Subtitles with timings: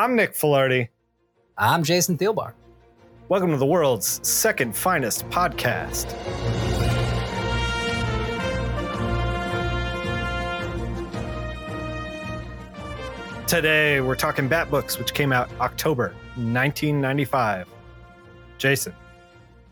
[0.00, 0.88] I'm Nick Filardi.
[1.58, 2.54] I'm Jason Thielbar.
[3.28, 6.16] Welcome to the world's second finest podcast.
[13.46, 17.68] Today, we're talking Bat Books, which came out October 1995.
[18.56, 18.94] Jason,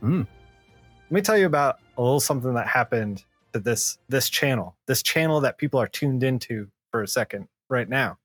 [0.02, 0.26] Mm.
[0.26, 3.24] let me tell you about a little something that happened
[3.54, 7.88] to this this channel, this channel that people are tuned into for a second right
[7.88, 8.18] now.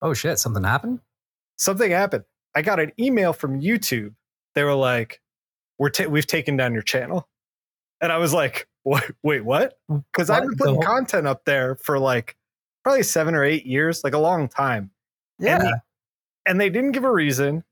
[0.00, 1.00] Oh shit, something happened?
[1.58, 2.24] Something happened.
[2.54, 4.14] I got an email from YouTube.
[4.54, 5.20] They were like,
[5.78, 7.28] "We're ta- we've taken down your channel,"
[8.00, 9.04] and I was like, "What?
[9.22, 12.36] Wait, what?" Because I've been putting content up there for like
[12.84, 14.90] probably seven or eight years, like a long time,
[15.38, 15.56] Yeah.
[15.56, 15.72] and they,
[16.46, 17.64] and they didn't give a reason.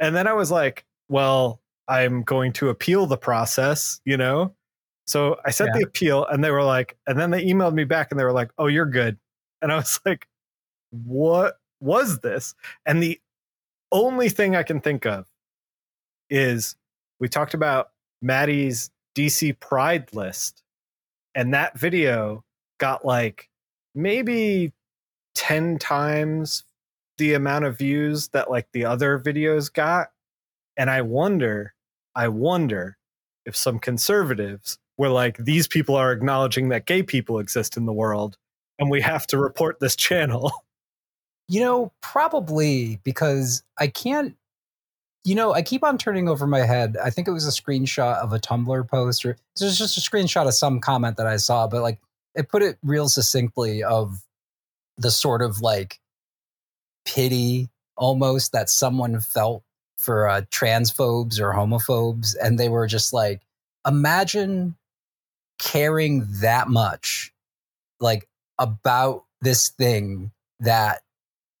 [0.00, 4.54] And then I was like, "Well, I'm going to appeal the process," you know.
[5.06, 5.80] So I sent Yeah.
[5.80, 8.32] the appeal, and they were like, and then they emailed me back, and they were
[8.32, 9.18] like, "Oh, you're good,"
[9.62, 10.26] and I was like,
[10.90, 12.54] "What was this?"
[12.84, 13.20] And the
[13.92, 15.26] only thing I can think of
[16.30, 16.76] is
[17.20, 20.62] we talked about Maddie's DC Pride list,
[21.34, 22.44] and that video
[22.78, 23.48] got like
[23.94, 24.72] maybe
[25.34, 26.64] 10 times
[27.18, 30.08] the amount of views that like the other videos got.
[30.76, 31.74] And I wonder,
[32.14, 32.98] I wonder
[33.44, 37.92] if some conservatives were like, these people are acknowledging that gay people exist in the
[37.92, 38.36] world
[38.78, 40.52] and we have to report this channel.
[41.48, 44.36] You know, probably because I can't
[45.26, 46.96] you know, I keep on turning over my head.
[47.02, 50.00] I think it was a screenshot of a Tumblr post or it was just a
[50.00, 51.98] screenshot of some comment that I saw, but like
[52.36, 54.22] it put it real succinctly of
[54.96, 55.98] the sort of like
[57.04, 59.64] pity almost that someone felt
[59.98, 62.36] for uh, transphobes or homophobes.
[62.40, 63.42] And they were just like,
[63.84, 64.76] imagine
[65.58, 67.32] caring that much,
[67.98, 68.28] like
[68.60, 70.30] about this thing
[70.60, 71.00] that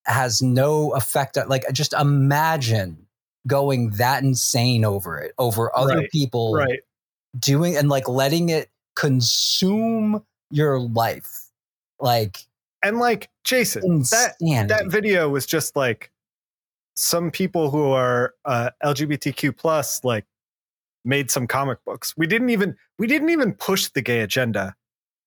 [0.06, 1.36] has no effect.
[1.48, 3.06] Like, just imagine
[3.46, 6.80] going that insane over it, over other Right, people right.
[7.38, 11.50] doing and like letting it consume your life.
[12.00, 12.38] Like,
[12.82, 16.10] And like, Jason, that that video was just like
[16.96, 20.24] some people who are uh, LGBTQ plus like
[21.04, 22.14] made some comic books.
[22.16, 24.74] We didn't even we didn't even push the gay agenda,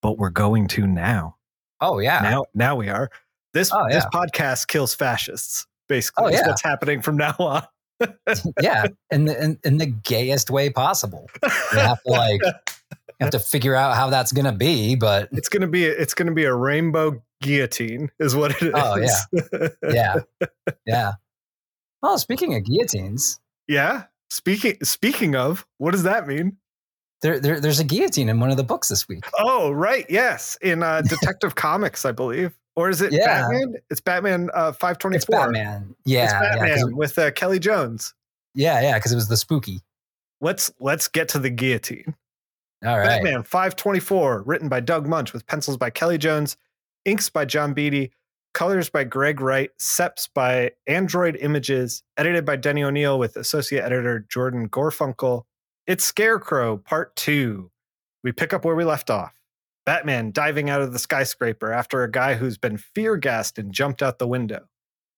[0.01, 1.37] but we're going to now.
[1.81, 2.19] oh, yeah.
[2.21, 3.09] Now now we are.
[3.53, 5.65] This Oh, this podcast kills fascists.
[5.87, 6.47] Basically, Oh, yeah.
[6.47, 7.63] what's happening from now on.
[8.61, 8.85] yeah.
[9.11, 11.27] In the, in, in the gayest way possible.
[11.43, 12.51] You have to like, you
[13.19, 16.31] have to figure out how that's going to be, but It's gonna be it's gonna
[16.33, 18.73] be a rainbow guillotine, is what it is.
[18.75, 19.67] Oh, yeah.
[19.91, 20.47] yeah.
[20.85, 21.11] Yeah.
[22.03, 24.03] Oh, speaking of guillotines, yeah.
[24.29, 26.57] Speaking speaking of, what does that mean?
[27.21, 29.25] There, there there's a guillotine in one of the books this week.
[29.39, 30.05] Oh, right.
[30.09, 30.57] Yes.
[30.61, 32.53] In uh, Detective Comics, I believe.
[32.75, 33.41] Or is it Yeah.
[33.41, 33.75] Batman?
[33.89, 35.15] It's Batman uh, 524.
[35.15, 35.95] It's Batman.
[36.05, 36.23] Yeah.
[36.63, 38.13] It's yeah, with uh, Kelley Jones.
[38.55, 38.79] yeah.
[38.81, 38.97] Yeah.
[38.97, 39.81] Because it was the spooky.
[40.41, 42.15] Let's let's get to the guillotine.
[42.85, 43.21] All right.
[43.21, 46.55] Batman 524, written by Doug Moench with pencils by Kelley Jones,
[47.03, 48.13] inks by John Beatty,
[48.53, 54.25] colors by Greg Wright, seps by Android Images, edited by Denny O'Neil with associate editor
[54.29, 55.43] Jordan Gorfinkel.
[55.89, 57.71] It's Scarecrow Part 2.
[58.23, 59.33] We pick up where we left off.
[59.87, 64.03] Batman diving out of the skyscraper after a guy who's been fear gassed and jumped
[64.03, 64.67] out the window.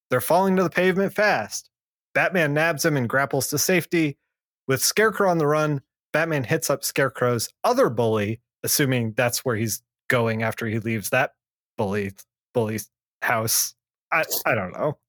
[0.10, 1.70] They're falling to the pavement fast.
[2.16, 4.18] Batman nabs him and grapples to safety.
[4.66, 5.82] With Scarecrow on the run,
[6.14, 11.34] Batman hits up Scarecrow's other bully, assuming that's where he's going after he leaves that
[11.78, 12.14] bully
[12.54, 12.90] bully's
[13.24, 13.76] house.
[14.10, 15.00] I, I don't know.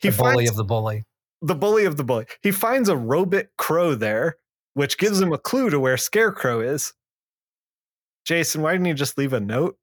[0.00, 1.04] He the bully finds of the bully.
[1.42, 2.26] the bully of the bully.
[2.44, 4.36] He finds a robot crow there,
[4.74, 6.92] which gives him a clue to where Scarecrow is.
[8.24, 9.76] Jason, why didn't you just leave a note?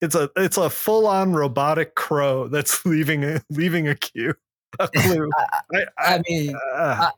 [0.00, 4.34] It's a it's a full on robotic crow that's leaving a leaving a cue,
[4.78, 5.30] a clue.
[5.72, 7.10] I, I mean, uh,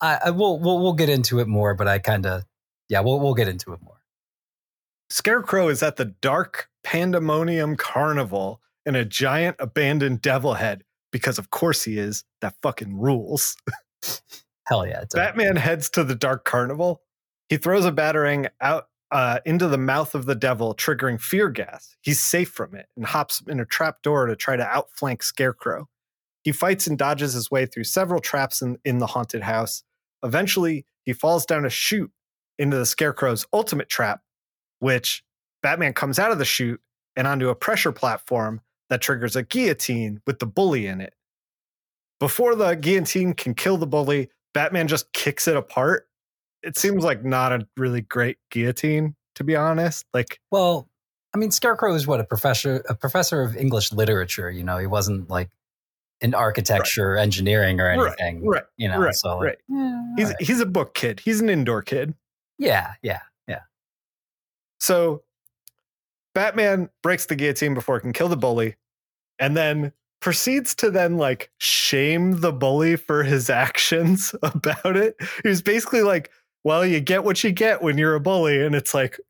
[0.00, 2.42] I, I we'll, we'll we'll get into it more, but I kind of
[2.88, 3.96] yeah, we'll we'll get into it more.
[5.08, 11.50] Scarecrow is at the Dark Pandemonium Carnival in a giant abandoned devil head because, of
[11.50, 12.24] course, he is.
[12.40, 13.56] That fucking rules.
[14.66, 17.02] Hell yeah, Batman heads to the Dark Carnival.
[17.48, 21.96] He throws a batarang out uh, into the mouth of the devil, triggering fear gas.
[22.00, 25.88] He's safe from it and hops in a trap door to try to outflank Scarecrow.
[26.42, 29.84] He fights and dodges his way through several traps in, in the haunted house.
[30.24, 32.10] Eventually, he falls down a chute
[32.58, 34.22] into the Scarecrow's ultimate trap,
[34.80, 35.22] which
[35.62, 36.80] Batman comes out of the chute
[37.14, 41.14] and onto a pressure platform that triggers a guillotine with the bully in it.
[42.18, 46.08] Before the guillotine can kill the bully, Batman just kicks it apart.
[46.62, 50.04] It seems like not a really great guillotine, to be honest.
[50.14, 50.88] Like, well,
[51.34, 54.50] I mean, Scarecrow is what a professor a professor of English literature.
[54.50, 55.50] You know, he wasn't like
[56.22, 58.42] in architecture, engineering, or anything.
[58.46, 59.58] right, You know, right, so like, right.
[59.68, 60.42] yeah, He's alright.
[60.42, 61.20] he's a book kid.
[61.20, 62.14] He's an indoor kid.
[62.58, 62.94] Yeah.
[63.02, 63.60] Yeah, yeah,
[64.80, 65.22] So
[66.34, 68.76] Batman breaks the guillotine before it can kill the bully,
[69.38, 69.92] and then
[70.26, 75.14] proceeds to then like shame the bully for his actions about it.
[75.44, 76.32] He was basically like,
[76.64, 79.20] "Well, you get what you get when you're a bully," and it's like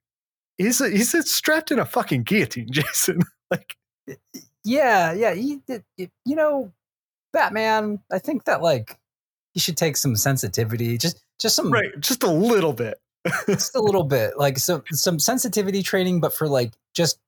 [0.57, 3.21] he's he's strapped in a fucking guillotine, Jason.
[3.51, 3.77] like,
[4.65, 5.35] yeah, yeah.
[5.35, 5.61] He,
[5.99, 6.73] you know,
[7.31, 7.99] Batman.
[8.11, 8.99] I think that like
[9.53, 12.99] he should take some sensitivity, just just some right, just a little bit.
[13.47, 17.19] just a little bit, like some some sensitivity training, but for like just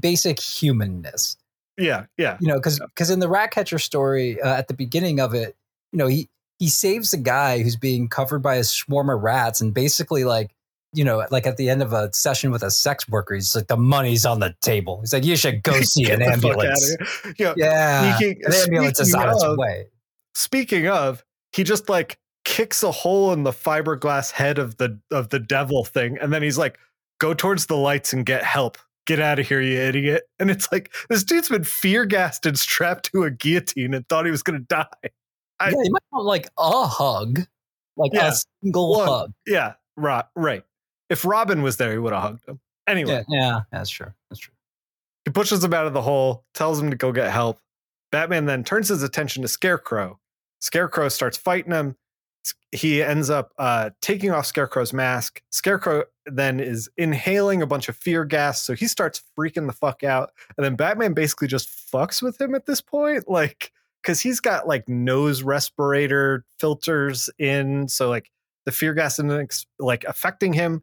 [0.00, 1.36] basic humanness.
[1.80, 5.18] Yeah, yeah, you know because because in the rat catcher story uh, at the beginning
[5.18, 5.56] of it
[5.92, 6.28] you know he
[6.58, 10.50] he saves a guy who's being covered by a swarm of rats and basically like
[10.92, 13.68] you know like at the end of a session with a sex worker he's like
[13.68, 16.96] the money's on the table." he's like you should go see an ambulance.
[17.38, 19.86] Yeah, yeah Speaking- an ambulance is on its way.
[20.34, 25.28] speaking of he just like kicks a hole in the fiberglass head of the of
[25.28, 26.78] the devil thing and then he's like
[27.18, 28.78] go towards the lights and get help
[29.16, 30.22] get out of here you idiot.
[30.38, 34.24] And it's like this dude's been fear gassed and strapped to a guillotine and thought
[34.24, 34.86] he was gonna die.
[35.58, 37.40] I- yeah you might want like a hug.
[37.96, 39.08] Like Yeah, a single one.
[39.08, 39.32] hug.
[39.46, 40.62] Yeah right right.
[41.08, 42.60] If robin was there he would have hugged him.
[42.86, 43.24] Anyway.
[43.28, 44.54] Yeah yeah that's true that's true.
[45.24, 47.60] He pushes him out of the hole, tells him to go get help.
[48.12, 50.18] Batman then turns his attention to Scarecrow.
[50.60, 51.96] Scarecrow starts fighting him.
[52.72, 55.42] He ends up uh, taking off Scarecrow's mask.
[55.50, 60.04] Scarecrow then is inhaling a bunch of fear gas, so he starts freaking the fuck
[60.04, 60.30] out.
[60.56, 63.72] And then Batman basically just fucks with him at this point, like
[64.02, 68.30] because he's got like nose respirator filters in, so like
[68.64, 70.82] the fear gas isn't like affecting him.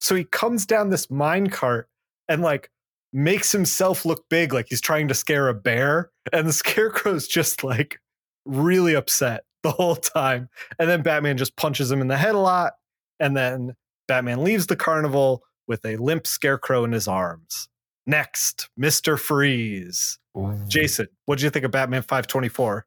[0.00, 1.88] So he comes down this mine cart
[2.28, 2.70] and like
[3.12, 7.62] makes himself look big like he's trying to scare a bear and the scarecrow's just
[7.62, 8.00] like
[8.44, 12.38] really upset the whole time and then batman just punches him in the head a
[12.38, 12.74] lot
[13.18, 13.74] and then
[14.06, 17.68] batman leaves the carnival with a limp scarecrow in his arms
[18.06, 20.18] next mr freeze
[20.68, 22.86] jason what do you think of batman 524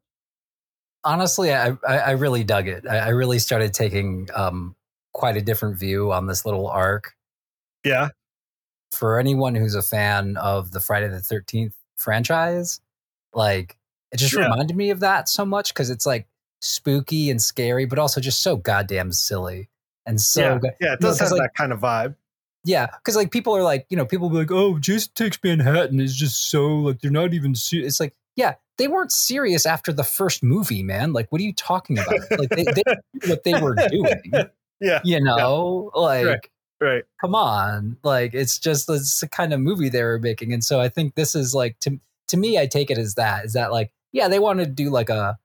[1.04, 2.86] honestly, I, I I really dug it.
[2.86, 4.74] I, I really started taking um,
[5.12, 7.14] quite a different view on this little arc.
[7.84, 8.08] yeah
[8.92, 12.80] For anyone who's a fan of the Friday the Thirteenth franchise,
[13.32, 13.78] like
[14.12, 14.42] it just Yeah.
[14.42, 16.26] reminded me of that so much because it's like
[16.60, 19.68] spooky and scary, but also just so goddamn silly
[20.06, 20.70] and so yeah good.
[20.80, 22.14] yeah it does have like- that kind of vibe
[22.64, 26.00] Yeah, because like people are like, you know, people be like, "Oh, Jason Takes Manhattan
[26.00, 27.78] is just so like they're not even." Ser-.
[27.86, 31.12] It's like, yeah, they weren't serious after the first movie, man.
[31.12, 32.14] Like, what are you talking about?
[32.38, 32.82] Like, they, they
[33.14, 34.22] knew what they were doing.
[34.80, 36.40] yeah You know, like, Right.
[36.80, 40.62] right come on, like it's just it's the kind of movie they were making, and
[40.64, 43.52] so I think this is like to to me, I take it as that is
[43.54, 45.38] that like, yeah, they wanted to do like a,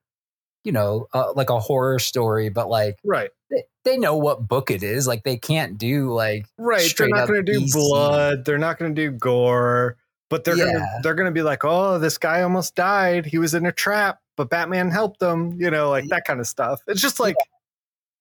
[0.64, 4.72] you know, uh, like a horror story, but like right they, they know what book
[4.72, 5.08] it is.
[5.08, 6.92] Like they can't do like Right.
[6.98, 8.46] they're not going to do blood.
[8.46, 9.98] They're not going to do gore.
[10.30, 13.26] But they're gonna they're gonna be like, oh, this guy almost died.
[13.28, 15.52] He was in a trap, but Batman helped him.
[15.62, 16.82] You know, like that kind of stuff.
[16.88, 17.36] It's just like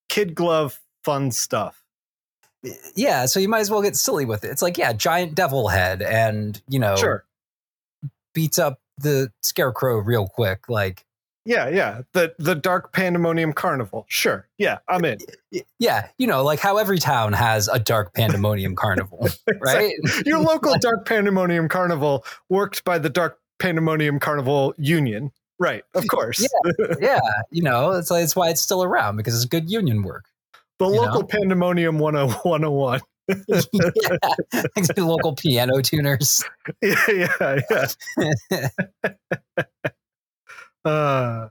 [0.09, 1.83] kid glove fun stuff.
[2.95, 4.49] yeah, so you might as well get silly with it.
[4.51, 7.25] It's like, yeah, giant devil head and, you know, Sure.
[8.33, 10.69] beats up the scarecrow real quick.
[10.69, 11.05] Like,
[11.45, 12.01] Yeah, yeah.
[12.13, 14.05] The the Dark Pandemonium Carnival.
[14.07, 14.47] Sure.
[14.57, 15.17] Yeah, I'm in.
[15.77, 19.27] yeah, you know, like how every town has a dark pandemonium carnival,
[19.59, 19.93] right?
[20.25, 25.31] Your local Dark Pandemonium Carnival worked by the Dark Pandemonium Carnival Union.
[25.59, 26.45] Right, of course.
[26.79, 27.19] yeah, yeah.
[27.51, 30.25] you know, it's like, it's why it's still around because it's good union work.
[30.79, 31.27] the local know?
[31.27, 33.01] Pandemonium 101.
[33.47, 36.43] yeah, local piano tuners.
[36.81, 37.59] yeah, yeah,
[38.49, 38.67] yeah.
[40.85, 41.47] Uh,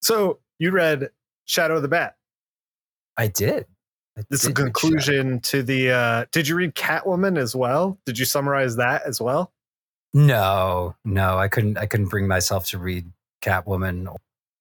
[0.00, 1.10] so you read
[1.46, 2.16] Shadow of the Bat.
[3.16, 3.66] I did.
[4.16, 5.90] I This is a conclusion to the.
[5.90, 7.98] Uh, did you read Catwoman as well?
[8.06, 9.52] Did you summarize that as well?
[10.14, 11.78] No, no, I couldn't.
[11.78, 13.10] I couldn't bring myself to read
[13.42, 14.08] Catwoman.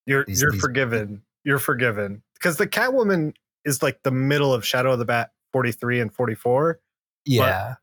[0.05, 1.23] You're These- you're these- forgiven.
[1.43, 3.33] You're forgiven because the Catwoman
[3.63, 6.79] is like the middle of Shadow of the Bat 43 and 44.
[7.25, 7.75] Yeah,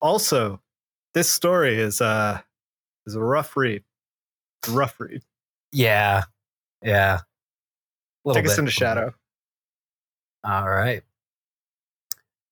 [0.00, 0.60] Also,
[1.14, 2.40] this story is uh
[3.06, 3.84] is a rough read.
[4.68, 5.22] Rough read.
[5.72, 6.24] Yeah,
[6.82, 7.20] yeah.
[8.32, 8.70] Take us into.
[8.70, 9.14] Shadow.
[10.44, 11.02] All right.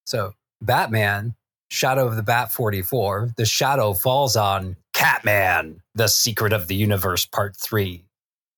[0.05, 1.35] So, Batman,
[1.69, 7.25] Shadow of the Bat 44, The Shadow Falls on Catman, The Secret of the Universe,
[7.25, 8.03] Part 3.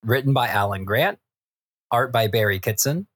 [0.04, 1.18] Written by Alan Grant,
[1.90, 3.06] art by Barry Kitson,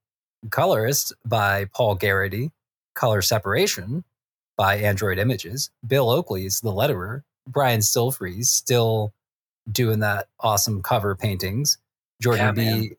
[0.50, 2.50] colorist by Paul Garrity,
[2.95, 4.05] color separation
[4.57, 9.12] by Android Images, Bill Oakley is the letterer, Brian Stelfreeze, still
[9.70, 11.78] doing that awesome cover paintings.
[12.20, 12.60] Jordan Yeah, B.
[12.64, 12.90] man.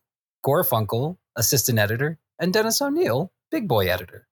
[0.46, 4.28] Gorfinkel, assistant editor, and Dennis O'Neil, big boy editor.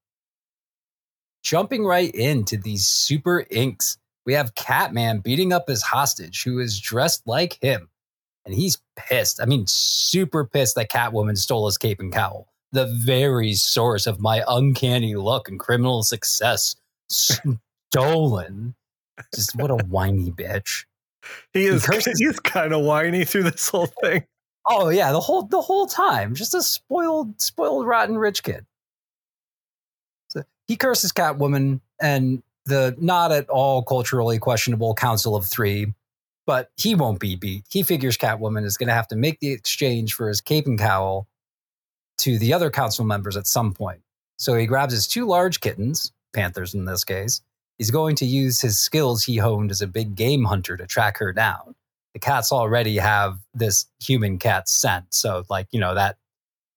[1.44, 6.80] Jumping right into these super inks, we have Catman beating up his hostage who is
[6.80, 7.90] dressed like him.
[8.46, 9.42] And he's pissed.
[9.42, 12.48] I mean, super pissed that Catwoman stole his cape and cowl.
[12.72, 16.76] The very source of my uncanny luck and criminal success.
[17.10, 18.76] Stolen.
[19.34, 20.86] Just what a whiny bitch.
[21.54, 24.24] He is curses- he's kind of whiny through this whole thing.
[24.70, 28.66] Oh yeah, the whole the whole time, just a spoiled, spoiled, rotten rich kid.
[30.30, 35.94] So he curses Catwoman and the not at all culturally questionable Council of Three,
[36.46, 37.64] but he won't be beat.
[37.70, 40.78] He figures Catwoman is going to have to make the exchange for his cape and
[40.78, 41.28] cowl
[42.20, 44.02] to the other council members at some point.
[44.38, 47.42] So he grabs his two large kittens, panthers in this case.
[47.78, 51.18] He's going to use his skills he honed as a big game hunter to track
[51.20, 51.76] her down
[52.18, 55.06] the cats already have this human cat scent.
[55.14, 56.18] So like, you know, that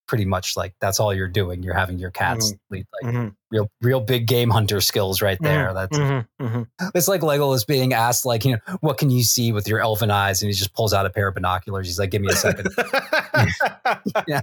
[0.07, 1.63] pretty much like that's all you're doing.
[1.63, 5.69] You're having your cats lead like Mhm, real real big game hunter skills right there.
[5.69, 6.67] mhm, That's mhm, mhm.
[6.95, 10.11] it's like Legolas being asked, like, you know, what can you see with your elfin
[10.11, 10.43] eyes?
[10.43, 11.87] And he just pulls out a pair of binoculars.
[11.87, 12.69] He's like, give me a second.
[14.29, 14.43] Yeah.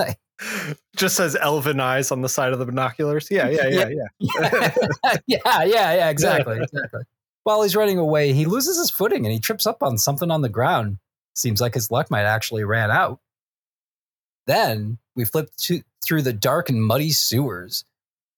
[0.96, 3.28] Just says elven eyes on the side of the binoculars.
[3.30, 4.76] Yeah, yeah, yeah, yeah.
[5.26, 6.58] yeah, yeah, yeah, exactly.
[6.60, 7.02] exactly.
[7.44, 10.42] While he's running away, he loses his footing and he trips up on something on
[10.42, 10.98] the ground.
[11.34, 13.20] Seems like his luck might actually ran out.
[14.46, 17.84] Then we flip to, through the dark and muddy sewers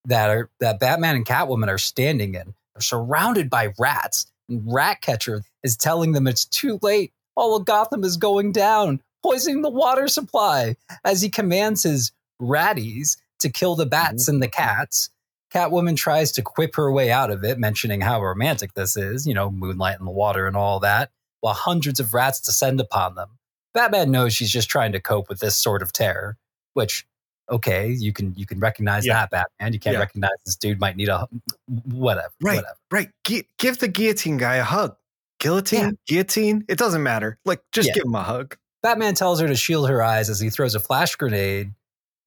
[0.05, 2.53] that are that Batman and Catwoman are standing in.
[2.75, 7.13] They're surrounded by rats, and Ratcatcher is telling them it's too late.
[7.35, 12.11] All of Gotham is going down, poisoning the water supply as he commands his
[12.41, 14.35] ratties to kill the bats mm-hmm.
[14.35, 15.09] and the cats.
[15.53, 19.33] Catwoman tries to quip her way out of it, mentioning how romantic this is, you
[19.35, 21.11] know, moonlight and the water and all that,
[21.41, 23.29] while hundreds of rats descend upon them.
[23.73, 26.37] Batman knows she's just trying to cope with this sort of terror,
[26.73, 27.05] which
[27.49, 29.13] okay, you can you can recognize Yeah.
[29.13, 29.73] that Batman.
[29.73, 29.99] You can't Yeah.
[29.99, 31.27] recognize this dude might need a
[31.85, 32.29] whatever.
[32.41, 32.55] Right.
[32.55, 32.77] Whatever.
[32.89, 33.09] Right.
[33.25, 34.95] Gi- give the guillotine guy a hug.
[35.39, 35.91] Guillotine, Yeah.
[36.07, 36.65] guillotine.
[36.69, 37.37] It doesn't matter.
[37.43, 38.57] Like, just give him a hug.
[38.83, 41.73] Batman tells her to shield her eyes as he throws a flash grenade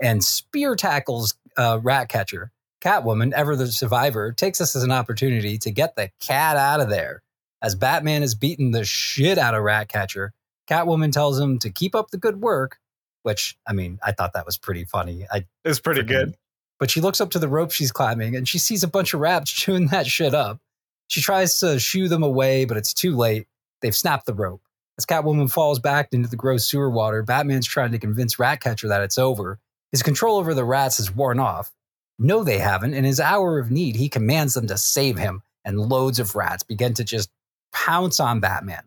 [0.00, 2.50] and spear tackles uh, Ratcatcher.
[2.82, 6.88] Catwoman, ever the survivor, takes this as an opportunity to get the cat out of
[6.88, 7.22] there.
[7.62, 10.32] As Batman is beating the shit out of Ratcatcher,
[10.68, 12.78] Catwoman tells him to keep up the good work,
[13.22, 15.26] which, I mean, I thought that was pretty funny.
[15.30, 16.34] I, It's pretty good.
[16.78, 19.20] But she looks up to the rope she's climbing and she sees a bunch of
[19.20, 20.60] rats chewing that shit up.
[21.08, 23.46] She tries to shoo them away, but it's too late.
[23.80, 24.62] They've snapped the rope.
[24.98, 29.02] As Catwoman falls back into the gross sewer water, Batman's trying to convince Ratcatcher that
[29.02, 29.58] it's over.
[29.92, 31.70] His control over the rats has worn off.
[32.18, 32.94] No, they haven't.
[32.94, 36.62] In his hour of need, he commands them to save him, and loads of rats
[36.62, 37.30] begin to just
[37.74, 38.84] pounce on Batman.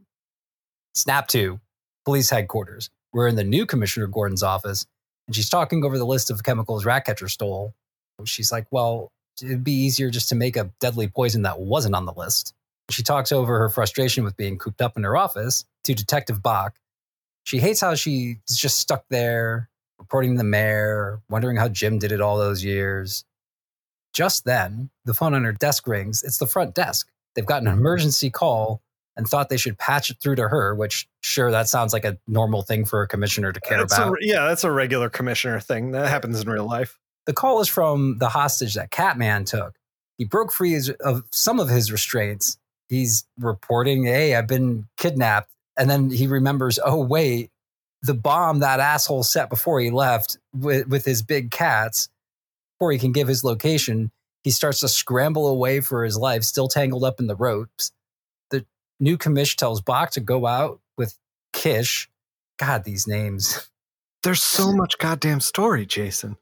[0.95, 1.59] Snap to
[2.05, 2.89] police headquarters.
[3.13, 4.87] We're in the new Commissioner Gordon's office,
[5.27, 7.75] and she's talking over the list of chemicals Ratcatcher stole.
[8.25, 9.11] She's like, well,
[9.41, 12.55] it'd be easier just to make a deadly poison that wasn't on the list.
[12.89, 16.77] She talks over her frustration with being cooped up in her office to Detective Bock.
[17.43, 22.11] She hates how she's just stuck there, reporting to the mayor, wondering how Jim did
[22.11, 23.25] it all those years.
[24.13, 26.23] Just then, the phone on her desk rings.
[26.23, 27.09] It's the front desk.
[27.35, 28.81] They've got an emergency call
[29.15, 32.17] and thought they should patch it through to her, which, sure, that sounds like a
[32.27, 34.17] normal thing for a commissioner to care That's a, about.
[34.21, 35.91] yeah, that's a regular commissioner thing.
[35.91, 36.99] That happens in real life.
[37.25, 39.75] The call is from the hostage that Catman took.
[40.17, 42.57] He broke free of some of his restraints.
[42.87, 45.51] He's reporting, hey, I've been kidnapped.
[45.79, 47.49] And then he remembers, oh, wait,
[48.01, 52.09] the bomb that asshole set before he left with, with his big cats,
[52.77, 54.11] before he can give his location,
[54.43, 57.91] he starts to scramble away for his life, still tangled up in the ropes.
[58.51, 58.65] The
[58.99, 61.17] new commish tells Bock to go out with
[61.53, 62.09] Kish.
[62.57, 63.69] God, these names.
[64.23, 66.37] There's so much goddamn story, Jason.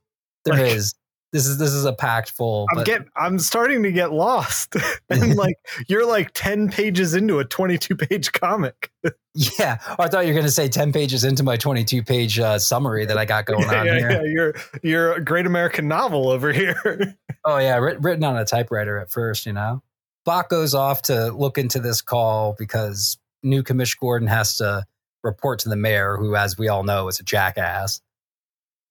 [0.46, 0.96] There Like- is.
[1.34, 2.65] This is this is a packed full.
[2.72, 4.75] I'm but- get I'm starting to get lost.
[5.10, 5.57] and like
[5.88, 8.91] you're like 10 pages into a 22 page comic.
[9.60, 12.39] Yeah, oh, I thought you were going to say 10 pages into my 22 page
[12.39, 14.12] uh, summary that I got going yeah, on yeah, here.
[14.12, 14.22] yeah.
[14.24, 17.15] You're you're a great American novel over here.
[17.46, 19.84] Oh, yeah, writ- written on a typewriter at first, you know.
[20.25, 24.84] Bock goes off to look into this call because new Commish Gordon has to
[25.24, 28.01] report to the mayor, who, as we all know, is a jackass.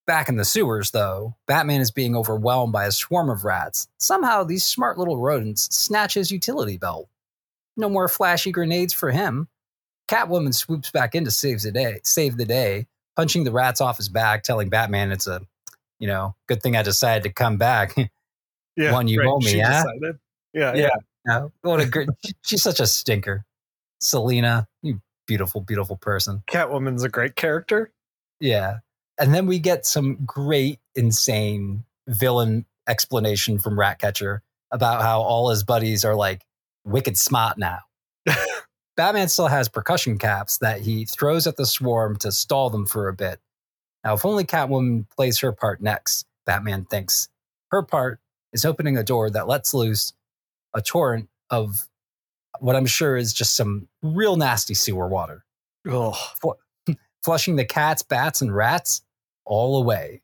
[0.07, 3.89] Back in the sewers, though, Batman is being overwhelmed by a swarm of rats.
[3.99, 7.09] Somehow, these smart little rodents snatch his utility belt.
[7.77, 9.49] No more flashy grenades for him.
[10.09, 12.87] Catwoman swoops back in to save the day, save the day,
[13.17, 15.41] punching the rats off his back, telling Batman it's a,
[15.99, 17.95] you know, good thing I decided to come back.
[18.77, 18.93] yeah.
[18.93, 19.83] One you owe me, she yeah?
[19.83, 20.19] decided.
[20.53, 20.89] Yeah, Yeah.
[21.27, 21.47] yeah.
[21.63, 22.09] What a great!
[22.43, 23.45] she's such a stinker.
[24.01, 26.45] Selina, you beautiful, beautiful person.
[26.49, 27.91] Catwoman's a great character.
[28.39, 28.79] Yeah.
[29.19, 35.65] And then we get some great, insane villain explanation from Ratcatcher about how all his
[35.65, 36.43] buddies are like
[36.85, 37.81] wicked smart now.
[38.97, 43.09] Batman still has percussion caps that he throws at the swarm to stall them for
[43.09, 43.41] a bit.
[44.05, 47.29] Now, if only Catwoman plays her part next, Batman thinks.
[47.71, 48.21] Her part
[48.53, 50.13] is opening a door that lets loose
[50.75, 51.89] a torrent of
[52.61, 55.45] what I'm sure is just some real nasty sewer water,
[55.87, 56.17] Oh,
[57.23, 59.03] flushing the cats, bats, and rats
[59.47, 60.21] all away.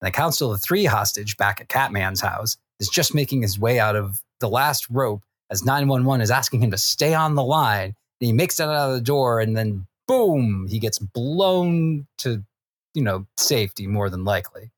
[0.00, 3.78] And the Council of Three hostage back at Catman's house is just making his way
[3.80, 7.86] out of the last rope as 911 is asking him to stay on the line.
[8.20, 12.42] And he makes it out of the door and then boom, he gets blown to,
[12.94, 14.70] you know, safety more than likely.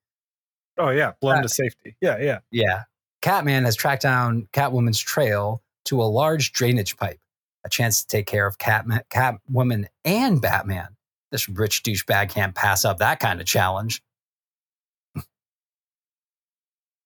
[0.78, 1.94] oh yeah, blown Uh, to safety.
[2.00, 2.38] Yeah, yeah.
[2.50, 2.82] Yeah.
[3.20, 7.20] Catman has tracked down Catwoman's trail to a large drainage pipe,
[7.64, 10.88] a chance to take care of Catman, Catwoman and Batman.
[11.32, 14.02] This rich douchebag can't pass up that kind of challenge.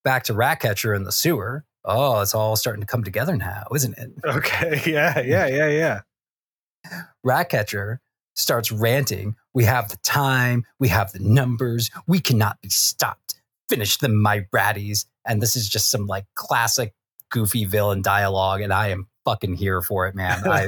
[0.04, 1.64] Back to Ratcatcher in the sewer.
[1.84, 4.10] Oh, it's all starting to come together now, isn't it?
[4.24, 4.82] Okay.
[4.86, 7.00] Yeah, yeah, yeah, yeah.
[7.24, 8.00] Ratcatcher
[8.34, 9.36] starts ranting.
[9.54, 13.40] We have the time, we have the numbers, we cannot be stopped.
[13.68, 15.06] Finish them, my ratties.
[15.24, 16.92] And this is just some like classic
[17.30, 20.46] goofy villain dialogue, and I am fucking here for it, man.
[20.46, 20.66] I,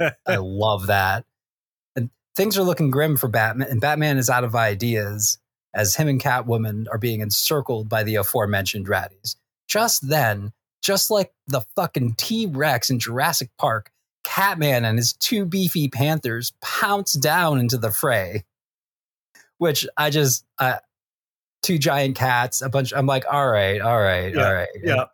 [0.00, 1.24] I, I love that.
[2.36, 5.38] Things are looking grim for Batman, and Batman is out of ideas
[5.72, 9.36] as him and Catwoman are being encircled by the aforementioned ratties.
[9.68, 13.90] Just then, just like the fucking T Rex in Jurassic Park,
[14.24, 18.44] Catman and his two beefy panthers pounce down into the fray.
[19.58, 20.78] Which I just, uh,
[21.62, 22.92] two giant cats, a bunch.
[22.94, 24.68] I'm like, all right, all right, Yeah, all right.
[24.82, 25.04] yeah.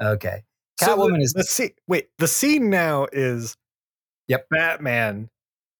[0.00, 0.42] Okay.
[0.80, 1.70] So Catwoman the, is the scene.
[1.86, 3.56] Wait, the scene now is
[4.28, 4.48] Yep.
[4.50, 5.28] Batman,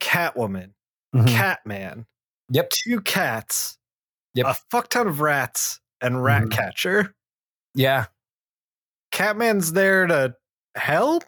[0.01, 0.73] Catwoman,
[1.15, 1.29] Mhm.
[1.29, 2.07] Catman,
[2.51, 2.71] Yep.
[2.71, 3.79] two cats,
[4.35, 4.47] Yep.
[4.47, 6.23] a fuck ton of rats, and Mhm.
[6.25, 7.15] Ratcatcher.
[7.75, 8.07] Yeah.
[9.13, 10.37] Catman's there to
[10.77, 11.25] help?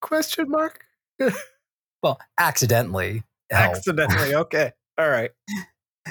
[0.00, 0.84] Question mark.
[2.02, 3.24] Well, accidentally.
[3.50, 3.76] help.
[3.76, 4.34] Accidentally.
[4.34, 4.72] Okay.
[4.98, 5.30] All right.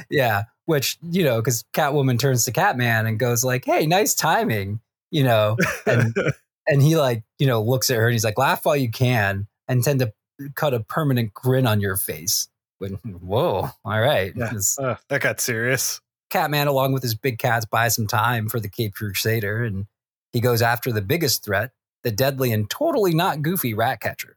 [0.09, 4.81] Yeah, which you know, because Catwoman turns to Catman and goes like, "Hey, nice timing,"
[5.11, 5.55] you know,
[5.85, 6.13] and
[6.67, 9.47] and he like you know looks at her and he's like, "Laugh while you can,"
[9.67, 10.11] and tend to
[10.55, 12.47] cut a permanent grin on your face.
[12.79, 14.51] When whoa, all right, Yeah.
[14.77, 16.01] Uh, that got serious.
[16.29, 19.85] Catman, along with his big cats, buys some time for the Cape Crusader, and
[20.31, 21.71] he goes after the biggest threat,
[22.03, 24.35] the deadly and totally not goofy Ratcatcher.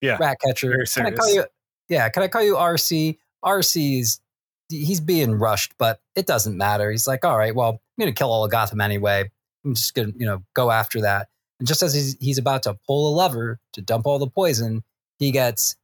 [0.00, 0.84] Yeah, Ratcatcher.
[0.92, 1.44] Can I call you?
[1.88, 3.18] Yeah, can I call you RC?
[3.44, 4.20] RC is
[4.68, 6.90] he's being rushed, but it doesn't matter.
[6.90, 9.30] He's like, all right, well, I'm gonna kill all of Gotham anyway.
[9.64, 11.28] I'm just gonna, you know, go after that.
[11.58, 14.82] And just as he's, he's about to pull a lever to dump all the poison,
[15.22, 15.76] he gets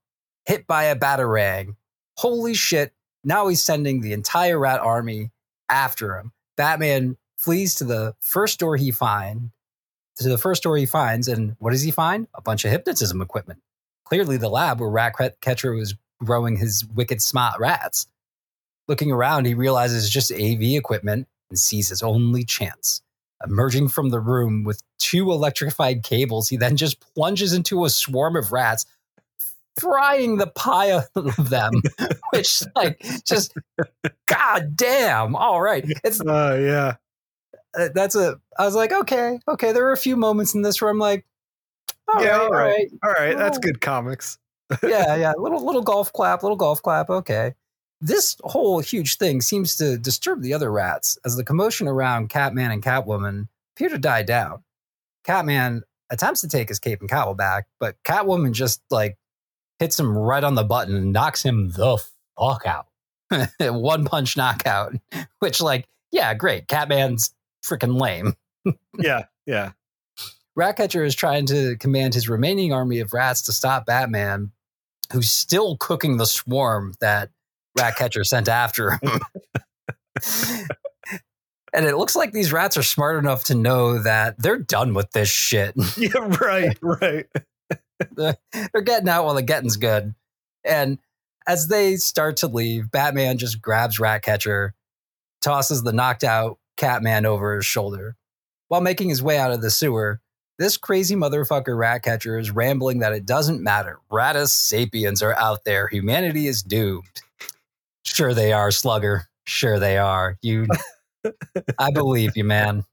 [0.47, 1.77] hit by a batarang.
[2.17, 2.93] Holy shit!
[3.25, 5.31] Now he's sending the entire rat army
[5.69, 6.33] after him.
[6.57, 9.51] Batman flees to the first door he find
[10.19, 12.27] to the first door he finds, and what does he find?
[12.35, 13.61] A bunch of hypnotism equipment.
[14.05, 18.07] Clearly, the lab where Ratcatcher was growing his wicked smart rats.
[18.89, 23.03] Looking around, he realizes it's just AV equipment and sees his only chance.
[23.45, 28.35] Emerging from the room with two electrified cables, he then just plunges into a swarm
[28.35, 28.85] of rats,
[29.81, 31.05] frying the pie of
[31.51, 31.73] them,
[32.33, 33.55] which, like, just,
[34.27, 35.35] god damn.
[35.37, 35.85] All right.
[36.05, 36.95] It's Uh, yeah.
[37.95, 40.91] that's a i was like okay okay there were a few moments in this where
[40.91, 41.25] i'm like
[42.09, 42.89] all Yeah, right, all right.
[43.05, 43.37] All right.
[43.37, 43.61] That's Oh.
[43.61, 44.39] good comics.
[44.83, 47.55] yeah yeah little little golf clap little golf clap okay
[48.01, 52.71] this whole huge thing seems to disturb the other rats as the commotion around catman
[52.71, 54.63] and catwoman appear to die down
[55.25, 59.18] catman attempts to take his cape and cowl back but catwoman just like
[59.79, 61.99] hits him right on the button and knocks him the
[62.39, 62.87] fuck out
[63.61, 64.95] one punch knockout
[65.39, 68.35] which like yeah great catman's freaking lame
[68.99, 69.25] Yeah.
[69.47, 69.73] Yeah.
[70.57, 74.51] Ratcatcher is trying to command his remaining army of rats to stop Batman,
[75.13, 77.31] who's still cooking the swarm that
[77.79, 79.21] Ratcatcher sent after him.
[81.73, 85.13] and it looks like these rats are smart enough to know that they're done with
[85.13, 85.75] this shit.
[85.97, 86.11] Yeah.
[86.41, 86.77] Right.
[86.83, 87.27] Right.
[88.17, 90.15] they're getting out while the getting's good.
[90.65, 90.99] And
[91.47, 94.75] as they start to leave, Batman just grabs Ratcatcher,
[95.41, 98.17] tosses the knocked out Catman over his shoulder.
[98.69, 100.21] While making his way out of the sewer,
[100.59, 104.01] this crazy motherfucker Ratcatcher is rambling that it doesn't matter.
[104.11, 105.89] Ratus sapiens are out there.
[105.89, 107.23] Humanity is doomed.
[108.03, 109.29] Sure they are, Slugger.
[109.47, 110.37] Sure they are.
[110.43, 110.67] You
[111.79, 112.85] I believe you, man.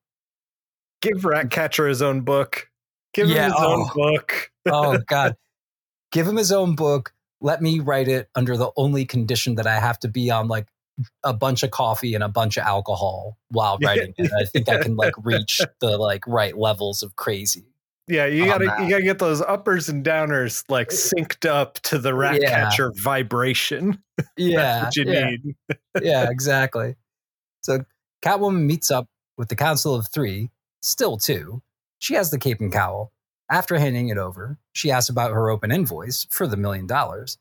[1.01, 2.69] Give Ratcatcher his own book.
[3.15, 3.91] Give Yeah, him his own oh.
[3.95, 4.51] book.
[4.67, 5.35] Oh god.
[6.11, 7.13] give him his own book.
[7.41, 10.67] Let me write it under the only condition that I have to be on like
[11.23, 14.31] a bunch of coffee and a bunch of alcohol while writing it.
[14.39, 17.65] I think I can like reach the like right levels of crazy.
[18.07, 18.81] Yeah, you gotta that.
[18.83, 22.49] you gotta get those uppers and downers like synced up to the rat Yeah.
[22.49, 24.01] catcher vibration.
[24.37, 25.29] Yeah, That's what you yeah.
[25.29, 25.55] need.
[26.01, 26.95] yeah, exactly.
[27.63, 27.83] So
[28.23, 30.49] Catwoman meets up with the Council of Three,
[30.81, 31.61] still two.
[31.99, 33.11] She has the cape and cowl.
[33.49, 37.37] After handing it over, she asks about her open invoice for the million dollars.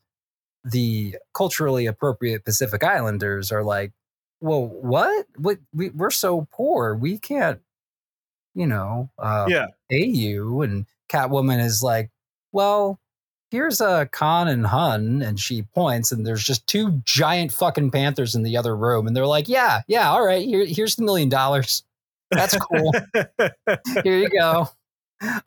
[0.63, 3.91] The culturally appropriate Pacific Islanders are like,
[4.39, 5.25] "Well, what?
[5.37, 5.59] What?
[5.73, 7.59] We, we're so poor, we can't,
[8.53, 9.67] you know, uh, yeah.
[9.89, 12.11] pay you." And Catwoman is like,
[12.51, 12.99] "Well,
[13.49, 18.35] here's a Khan and Hun," and she points, and there's just two giant fucking panthers
[18.35, 21.29] in the other room, and they're like, "Yeah, yeah, all right, here, here's the million
[21.29, 21.83] dollars.
[22.35, 22.91] That's cool.
[24.03, 24.69] Here you go.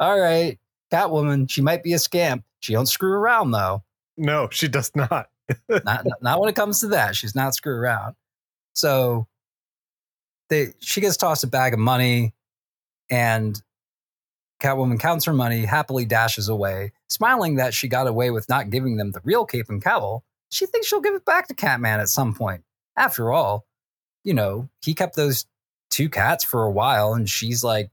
[0.00, 0.58] All right,
[0.92, 1.50] Catwoman.
[1.50, 2.44] She might be a scamp.
[2.60, 3.82] She don't screw around though.
[4.16, 5.28] no, she does not.
[5.84, 7.16] Not, not- when it comes to that.
[7.16, 8.16] She's not screw around.
[8.74, 9.26] So
[10.50, 12.34] they she gets tossed a bag of money,
[13.10, 13.58] and
[14.60, 18.96] Catwoman counts her money, happily dashes away, smiling that she got away with not giving
[18.98, 20.22] them the real cape and cowl.
[20.50, 22.62] She thinks she'll give it back to Catman at some point.
[22.96, 23.64] After all,
[24.24, 25.46] you know, he kept those
[25.90, 27.90] two cats for a while, and she's like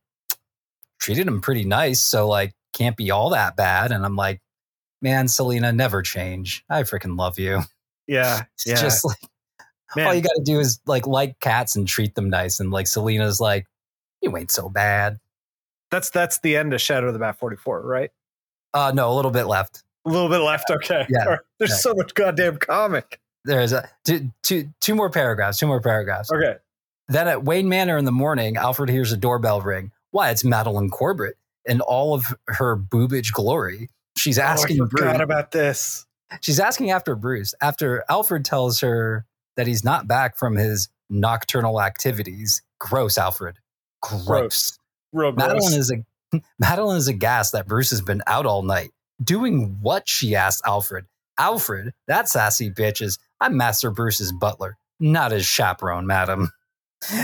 [0.99, 3.91] treated him pretty nice, so like can't be all that bad.
[3.91, 4.41] And I'm like,
[5.01, 6.63] man, Selina, never change.
[6.69, 7.61] I freaking love you.
[8.07, 8.43] Yeah.
[8.53, 8.75] It's Yeah.
[8.81, 9.17] just like
[9.95, 12.59] Man, all you got to do is like like cats and treat them nice.
[12.59, 13.65] And like Selina's like,
[14.21, 15.19] you ain't so bad.
[15.91, 18.11] that's that's the end of Shadow of the Bat 44, right?
[18.73, 19.83] Uh, no, a little bit left.
[20.05, 20.69] A little bit left.
[20.69, 21.05] Okay.
[21.09, 21.23] Yeah.
[21.25, 21.39] Right.
[21.59, 21.75] There's Yeah.
[21.77, 23.21] so much goddamn comic.
[23.45, 25.59] There's a two, two, two more paragraphs.
[25.59, 26.29] Two more paragraphs.
[26.31, 26.55] Okay.
[27.07, 29.91] Then at Wayne Manor in the morning, Alfred hears a doorbell ring.
[30.11, 30.31] Why?
[30.31, 33.89] It's Madeline Corbett in all of her boobage glory.
[34.17, 35.19] She's asking oh, I Bruce.
[35.19, 36.05] about this.
[36.41, 39.25] She's asking after Bruce after Alfred tells her
[39.57, 42.61] that he's not back from his nocturnal activities.
[42.79, 43.57] Gross, Alfred.
[44.01, 44.25] Gross.
[44.25, 44.79] Gross.
[45.13, 45.47] Real gross.
[45.47, 48.91] Madeline is a Madeline is aghast that Bruce has been out all night.
[49.23, 50.09] Doing what?
[50.09, 51.05] She asked Alfred.
[51.37, 56.51] Alfred, that sassy bitch is I'm Master Bruce's butler, not his chaperone, madam.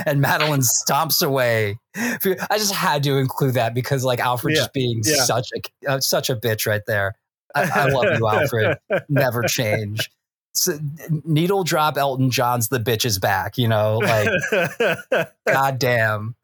[0.06, 1.80] And Madeline stomps away.
[1.96, 5.24] I just had to include that because, like, Alfred Yeah, just being yeah.
[5.24, 7.16] such a uh, such a bitch right there.
[7.56, 8.78] I, I love you, Alfred.
[9.10, 10.10] Never change.
[10.54, 10.78] So,
[11.26, 14.30] needle drop Elton John's "The Bitch Is Back." You know, like
[15.48, 16.36] God damn.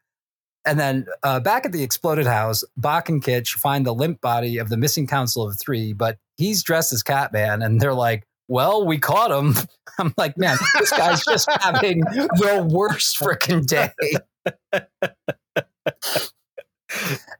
[0.66, 4.58] And then uh, back at the exploded house, Bock and Kitch find the limp body
[4.58, 8.86] of the missing Council of Three, but he's dressed as Catman, and they're like, "Well,
[8.86, 9.54] we caught him."
[10.00, 13.90] I'm like, man, this guy's just having the worst freaking day.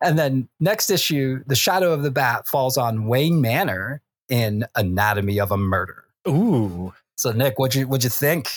[0.02, 5.40] and then next issue, the shadow of the bat falls on Wayne Manor in Anatomy
[5.40, 6.06] of a Murder.
[6.28, 6.94] Ooh.
[7.16, 8.50] So, Nick, what'd you what'd you think?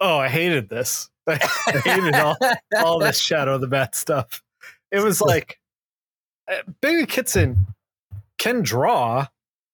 [0.00, 1.10] Oh, I hated this.
[1.26, 1.36] I
[1.84, 2.36] hated all,
[2.76, 4.42] all this Shadow of the Bat stuff.
[4.90, 5.58] It was like
[6.50, 7.66] uh, Billy Kitson
[8.38, 9.26] can draw.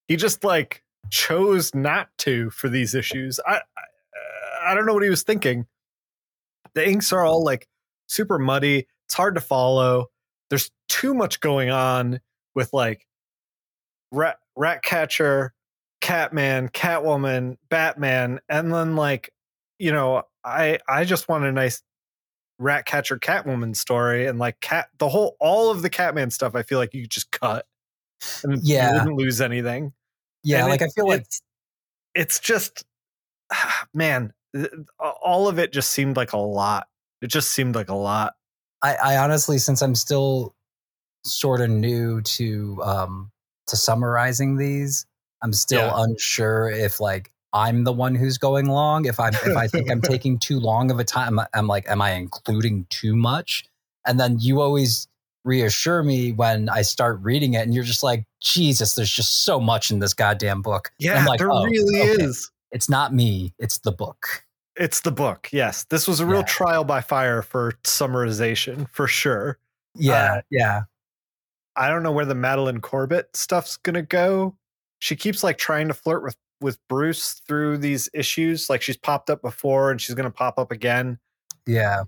[0.08, 0.82] He just like
[1.14, 3.38] chose not to for these issues.
[3.46, 5.66] I, I I don't know what he was thinking.
[6.74, 7.68] The inks are all like
[8.08, 8.86] super muddy.
[9.06, 10.06] It's hard to follow.
[10.50, 12.20] There's too much going on
[12.54, 13.06] with like
[14.10, 15.54] rat rat catcher,
[16.00, 19.30] Catman, Catwoman, Batman, and then like
[19.78, 21.82] you know, I I just want a nice
[22.58, 26.62] rat catcher Catwoman story and like cat the whole all of the Catman stuff I
[26.62, 27.66] feel like you could just cut
[28.44, 28.88] and Yeah.
[28.92, 29.92] you wouldn't lose anything.
[30.44, 31.42] Yeah, And like I it- feel like it's,
[32.14, 32.84] it's just
[33.94, 34.32] man,
[35.22, 36.86] all of it just seemed like a lot.
[37.22, 38.34] It just seemed like a lot.
[38.82, 40.54] I, I honestly, since I'm still
[41.24, 43.30] sort of new to um
[43.68, 45.06] to summarizing these,
[45.42, 46.02] I'm still Yeah.
[46.04, 49.06] unsure if like I'm the one who's going long.
[49.06, 51.88] If I am if I think I'm taking too long of a time, I'm like,
[51.88, 53.64] am I including too much?
[54.06, 55.08] And then you always
[55.44, 59.60] reassure me when I start reading it, and you're just like, Jesus, there's just so
[59.60, 60.90] much in this goddamn book.
[60.98, 62.22] Yeah, I'm like, there "Oh, really okay.
[62.24, 62.50] is.
[62.72, 63.52] It's not me.
[63.58, 64.44] It's the book.
[64.76, 65.48] It's the book.
[65.52, 66.46] Yes, this was a real Yeah.
[66.46, 69.58] trial by fire for summarization for sure.
[69.94, 70.82] Yeah, Uh, yeah.
[71.76, 74.56] I don't know where the Madeline Corbett stuff's gonna go.
[74.98, 78.70] She keeps like trying to flirt with with Bruce through these issues.
[78.70, 81.18] Like she's popped up before and she's gonna pop up again.
[81.66, 82.04] Yeah.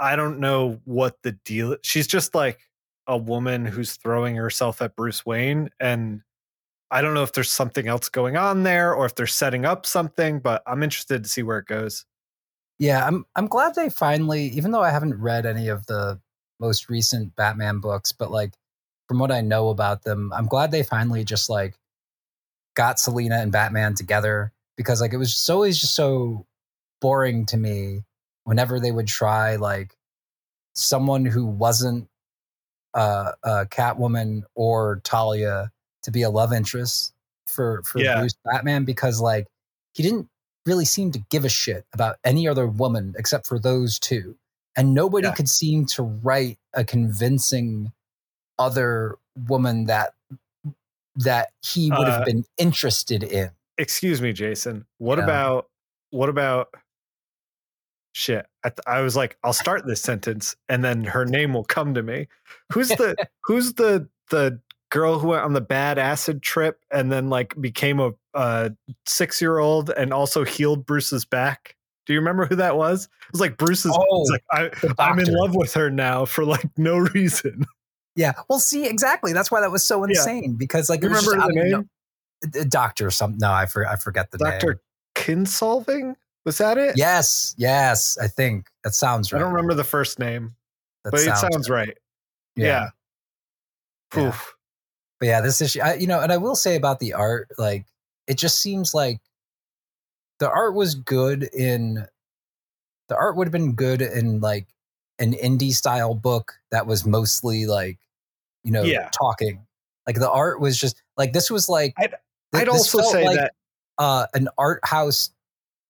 [0.00, 1.76] I don't know what the deal.
[1.82, 2.60] She's just like
[3.06, 6.22] a woman who's throwing herself at Bruce Wayne, and
[6.90, 9.86] I don't know if there's something else going on there or if they're setting up
[9.86, 10.40] something.
[10.40, 12.04] But I'm interested to see where it goes.
[12.78, 16.20] Yeah, I'm I'm glad they finally, even though I haven't read any of the
[16.60, 18.54] most recent Batman books, but like
[19.08, 21.74] from what I know about them, I'm glad they finally just like
[22.74, 26.46] got Selina and Batman together because like it was just always just so
[27.00, 28.02] boring to me
[28.48, 29.94] whenever they would try like
[30.74, 32.08] someone who wasn't
[32.94, 35.70] uh, uh Catwoman or Talia
[36.02, 37.12] to be a love interest
[37.46, 38.18] for for Yeah.
[38.20, 39.46] Bruce Batman because like
[39.92, 40.28] he didn't
[40.64, 44.34] really seem to give a shit about any other woman except for those two
[44.76, 45.34] and nobody Yeah.
[45.34, 47.92] could seem to write a convincing
[48.58, 50.14] other woman that
[51.16, 54.86] that he would have Uh, been interested in Excuse me, Jason.
[54.96, 55.24] What Yeah.
[55.24, 55.68] about
[56.10, 56.72] what about
[58.18, 58.46] shit?
[58.64, 61.94] I, th- I was like, I'll start this sentence and then her name will come
[61.94, 62.26] to me.
[62.72, 67.28] Who's the who's the the girl who went on the bad acid trip and then
[67.30, 68.72] like became a, a
[69.06, 71.76] six year old and also healed Bruce's back?
[72.06, 73.04] Do you remember who that was?
[73.04, 73.92] It was like Bruce's.
[73.94, 77.64] Oh, like I, i'm in love with her now for like no reason.
[78.16, 78.32] Yeah.
[78.48, 79.32] Well, see, exactly.
[79.32, 80.08] That's why that was so Yeah.
[80.08, 81.70] insane because like You remember just the name?
[81.70, 83.38] no- a doctor or something.
[83.40, 84.50] No, I for, I forget the name.
[84.54, 84.80] Doctor
[85.14, 86.16] Kinsolving?
[86.48, 86.96] Was that it?
[86.96, 88.16] Yes, yes.
[88.16, 89.38] I think that sounds right.
[89.38, 90.54] I don't remember the first name,
[91.04, 91.94] That but it sounds right.
[92.56, 92.88] Yeah.
[94.16, 94.28] Yeah.
[94.28, 94.54] Oof.
[95.20, 97.84] But yeah, this issue, I, you know, and I will say about the art, like
[98.26, 99.20] it just seems like
[100.38, 102.06] the art was good in
[103.10, 104.68] the art would have been good in like
[105.18, 107.98] an indie style book that was mostly like
[108.64, 109.10] you know Yeah.
[109.10, 109.66] talking.
[110.06, 112.14] Like the art was just like this was like I'd-
[112.54, 113.52] I'd also say like, that
[113.98, 115.28] uh, an art house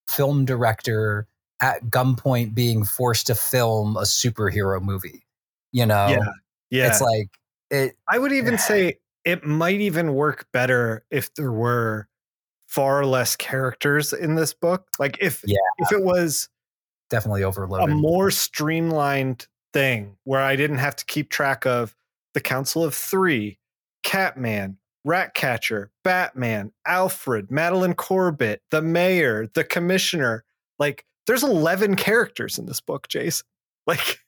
[0.08, 1.26] film director
[1.60, 5.24] at gunpoint being forced to film a superhero movie.
[5.72, 6.18] You know, yeah,
[6.70, 6.86] yeah.
[6.88, 7.28] it's like
[7.70, 7.96] it.
[8.08, 12.08] I would even say it might even work better if there were
[12.66, 14.88] far less characters in this book.
[14.98, 15.56] Like if Yeah.
[15.78, 16.48] if it was
[17.10, 21.94] Definitely overloaded, a more streamlined thing where I didn't have to keep track of
[22.34, 23.58] the Council of Three,
[24.02, 30.44] Catman, Ratcatcher, Batman, Alfred, Madeline Corbett, the mayor, the commissioner.
[30.78, 33.46] Like there's 11 characters in this book, Jason.
[33.86, 34.18] Like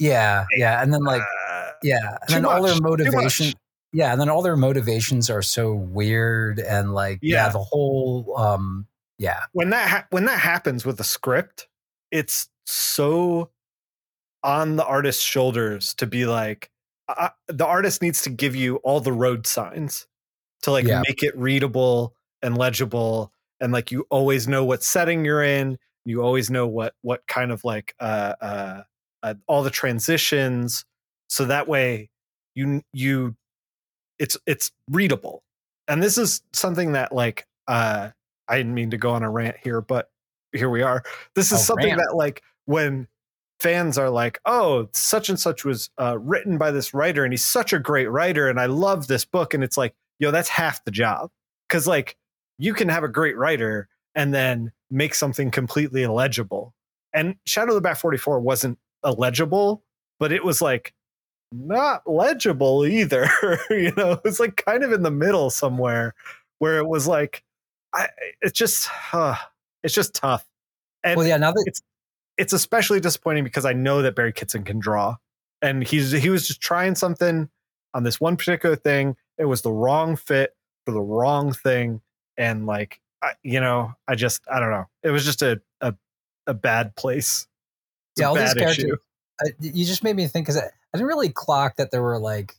[0.00, 3.52] yeah, yeah, and then like uh, yeah, and then all their much, motivation.
[3.92, 7.48] Yeah, and then all their motivations are so weird and like yeah, Yeah.
[7.50, 8.86] the whole um
[9.18, 11.68] yeah when that ha- when that happens with a script,
[12.10, 13.50] it's so
[14.42, 16.70] on the artist's shoulders to be like
[17.08, 20.06] uh, the artist needs to give you all the road signs
[20.62, 21.02] to like Yeah.
[21.06, 26.22] make it readable and legible and like you always know what setting you're in you
[26.22, 28.82] always know what what kind of like uh uh,
[29.22, 30.84] uh all the transitions
[31.28, 32.08] so that way
[32.54, 33.36] you you
[34.18, 35.42] it's it's readable
[35.88, 38.10] and this is something that like uh
[38.48, 40.10] i didn't mean to go on a rant here but
[40.52, 41.02] here we are
[41.34, 41.98] this is A something rant.
[41.98, 43.06] that like when
[43.60, 47.44] fans are like oh such and such was uh, written by this writer and he's
[47.44, 49.54] such a great writer and i love this book.
[49.54, 51.30] And it's like yo that's half the job.
[51.68, 52.16] Because like
[52.58, 56.74] you can have a great writer and then make something completely illegible.
[57.12, 59.82] And shadow of the bat 44 wasn't illegible
[60.18, 60.92] but it was like
[61.52, 63.28] not legible either
[63.70, 64.12] you know?
[64.12, 66.14] It was like kind of in the middle somewhere
[66.58, 67.44] where it was like
[67.94, 68.08] i
[68.42, 69.36] it's just uh,
[69.82, 70.44] it's just tough.
[71.04, 71.82] And well yeah now that it's
[72.38, 75.16] especially disappointing because I know that Barry Kitson can draw,
[75.62, 77.48] and he's he was just trying something
[77.94, 79.16] on this one particular thing.
[79.38, 82.00] It was the wrong fit for the wrong thing,
[82.36, 84.86] and like I, you know, I just I don't know.
[85.02, 85.94] It was just a a,
[86.46, 87.46] a bad place.
[88.12, 88.98] It's Yeah, all these characters-
[89.40, 92.18] I, you just made me think because I, I didn't really clock that there were
[92.18, 92.56] like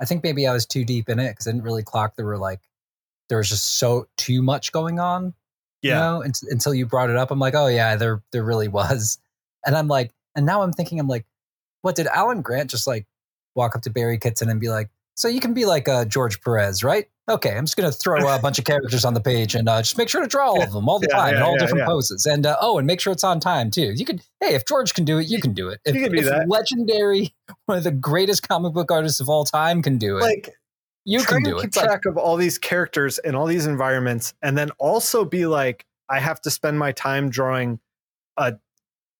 [0.00, 2.26] I think maybe I was too deep in it because I didn't really clock there
[2.26, 2.60] were like
[3.28, 5.34] there was just so too much going on.
[5.82, 8.42] You Yeah, know, unt- until you brought it up, I'm like, oh yeah, there there
[8.44, 9.18] really was,
[9.64, 11.26] and I'm like, and now I'm thinking, I'm like,
[11.82, 13.06] what did Alan Grant just like
[13.54, 16.40] walk up to Barry Kitson and be like, so you can be like uh, George
[16.42, 17.06] Perez, right?
[17.28, 19.98] Okay, I'm just gonna throw a bunch of characters on the page and uh, just
[19.98, 21.80] make sure to draw all of them all the Yeah, time in all yeah, different
[21.82, 21.86] yeah.
[21.86, 23.92] poses, and uh, oh, and make sure it's on time too.
[23.94, 25.80] You could, hey, if George can do it, you can do it.
[25.84, 26.48] If, You can do that.
[26.48, 27.34] legendary,
[27.66, 30.22] one of the greatest comic book artists of all time can do it.
[30.22, 30.54] like
[31.06, 31.62] you try can do it.
[31.62, 35.46] keep like- track of all these characters and all these environments, and then also be
[35.46, 37.80] like, I have to spend my time drawing
[38.36, 38.54] a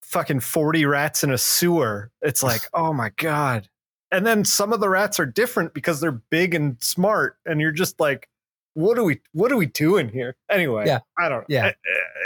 [0.03, 2.11] fucking forty rats in a sewer.
[2.20, 3.68] It's like, oh my god.
[4.12, 7.72] And then some of the rats are different because they're big and smart, and you're
[7.72, 8.29] just like,
[8.75, 10.37] what are we, what are we doing here?
[10.51, 10.99] Anyway, Yeah.
[11.18, 11.44] I don't.
[11.49, 11.66] Yeah.
[11.66, 11.72] Yeah,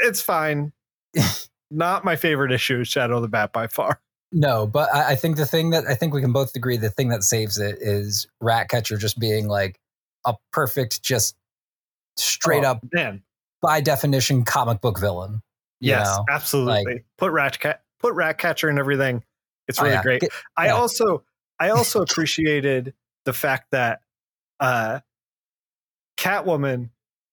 [0.05, 0.73] it's fine.
[1.71, 4.01] Not my favorite issue, Shadow of the Bat by far.
[4.33, 6.91] No, but I, I think the thing that I think we can both agree the
[6.91, 9.81] thing that saves it is Ratcatcher just being like
[10.25, 11.37] a perfect, just
[12.17, 13.23] straight Oh, up man.
[13.61, 15.43] by definition comic book villain.
[15.81, 16.25] Yes, know?
[16.31, 17.05] absolutely.
[17.19, 19.25] put rat cat, put rat catcher and everything.
[19.67, 20.03] It's Oh, really yeah.
[20.03, 20.21] great.
[20.21, 20.73] Get- I yeah.
[20.75, 21.25] also
[21.59, 24.01] I also appreciated the fact that
[24.61, 25.01] uh
[26.17, 26.91] Catwoman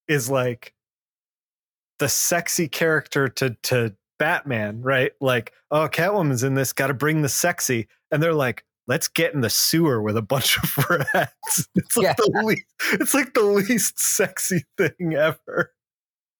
[0.08, 0.74] is like
[2.00, 5.12] the sexy character to to Batman, right?
[5.22, 9.34] Like, oh, Catwoman's in this, got to bring the sexy, and they're like, let's get
[9.34, 10.78] in the sewer with a bunch of
[11.14, 11.68] rats.
[11.76, 12.14] It's like Yeah.
[12.18, 15.74] the least, it's like the least sexy thing ever.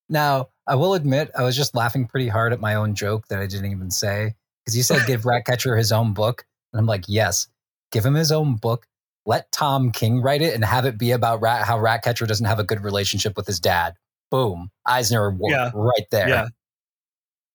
[0.10, 3.40] Now, I will admit, I was just laughing pretty hard at my own joke that
[3.40, 4.36] I didn't even say
[4.66, 6.46] because you said give Ratcatcher his own book.
[6.72, 7.48] And I'm like, yes,
[7.92, 8.88] give him his own book.
[9.26, 12.60] Let Tom King write it and have it be about rat, how Ratcatcher doesn't have
[12.60, 13.96] a good relationship with his dad.
[14.32, 14.72] Boom.
[14.86, 15.72] Eisner Award Yeah.
[15.74, 16.30] right there.
[16.30, 16.48] Yeah.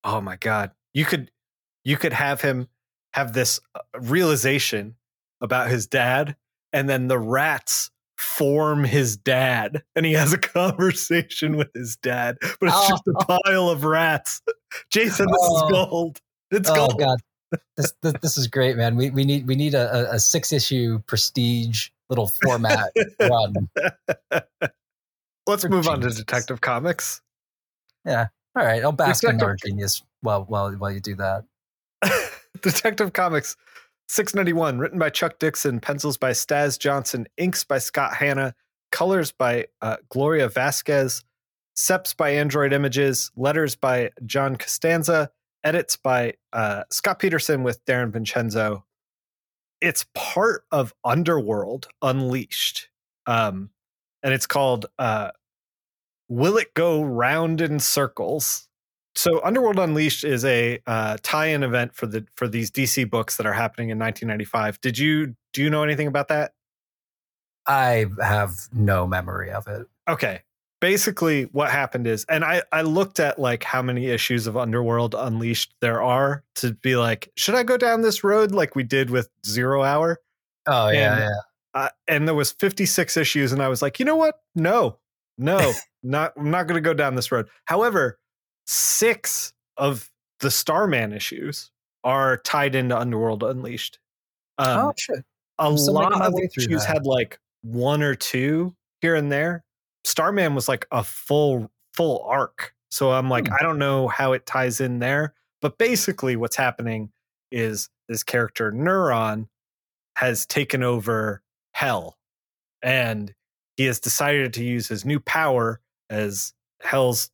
[0.04, 0.72] Oh my god.
[0.94, 1.30] You could
[1.84, 2.68] you could have him
[3.14, 4.96] have this uh, realization
[5.40, 6.36] about his dad
[6.72, 12.36] and then the rats form his dad and he has a conversation with his dad
[12.40, 12.88] but it's Oh.
[12.88, 13.12] just a
[13.42, 14.40] pile of rats.
[14.90, 15.66] Jason this Oh.
[15.66, 16.20] is gold.
[16.50, 16.98] It's Oh gold.
[16.98, 17.18] God.
[17.76, 18.96] This, this this is great, man.
[18.96, 23.52] We we need we need a, a, six issue prestige little format run.
[25.46, 26.08] Let's For move on to.
[26.10, 27.20] Detective Comics.
[28.54, 31.44] All right, I'll bask in Detective- our genius while while while you do that.
[32.62, 33.56] Detective Comics
[34.08, 38.54] 691, written by Chuck Dixon, pencils by Staz Johnson, inks by Scott Hanna,
[38.90, 41.22] colors by uh, Gloria Vasquez,
[41.76, 45.30] seps by Android Images, letters by John Costanza,
[45.64, 48.84] edits by uh, Scott Peterson with Darren Vincenzo.
[49.80, 52.88] It's part of Underworld Unleashed.
[53.26, 53.70] Um,
[54.22, 55.30] and it's called uh,
[56.28, 58.68] Will It Go Round in Circles?
[59.14, 63.44] So Underworld Unleashed is a uh, tie-in event for the for these DC books that
[63.46, 64.80] are happening in 1995.
[64.80, 66.52] Did you do you know anything about that?
[67.66, 69.86] I have no memory of it.
[70.08, 70.40] Okay.
[70.80, 75.14] Basically what happened is and I I looked at like how many issues of Underworld
[75.14, 79.10] Unleashed there are to be like should I go down this road like we did
[79.10, 80.18] with Zero Hour?
[80.66, 81.30] Oh yeah, And- yeah.
[81.74, 84.40] Uh, and there was 56 issues and I was like, "You know what?
[84.54, 84.98] No.
[85.38, 85.72] No.
[86.02, 88.18] Not I'm not going to go down this road." However,
[88.66, 90.10] 6 of
[90.40, 91.70] the Starman issues
[92.04, 93.98] are tied into Underworld Unleashed.
[94.58, 95.24] Um, oh shit.
[95.58, 99.64] a lot of issues had like one or two here and there.
[100.04, 102.74] Starman was like a full full arc.
[102.90, 103.54] So I'm like, Hmm.
[103.58, 105.34] I don't know how it ties in there.
[105.60, 107.10] But basically what's happening
[107.52, 109.46] is this character Neron
[110.16, 112.18] has taken over hell.
[112.82, 113.32] And
[113.76, 115.80] he has decided to use his new power
[116.12, 117.30] as hell's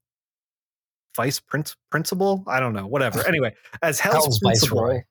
[1.17, 2.45] vice prince principal.
[2.47, 3.23] I don't know, whatever.
[3.29, 5.03] Anyway, as hell's, Hell's Viceroy.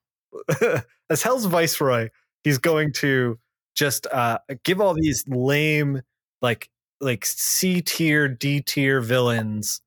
[1.10, 2.10] as Hell's Viceroy,
[2.44, 3.38] he's going to
[3.76, 6.02] just uh, give all these lame,
[6.42, 9.82] like like C tier, D tier villains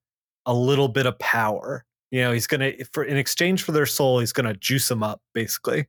[0.47, 1.85] a little bit of power.
[2.11, 5.21] You know, he's gonna for in exchange for their soul, he's gonna juice them up,
[5.35, 5.87] basically.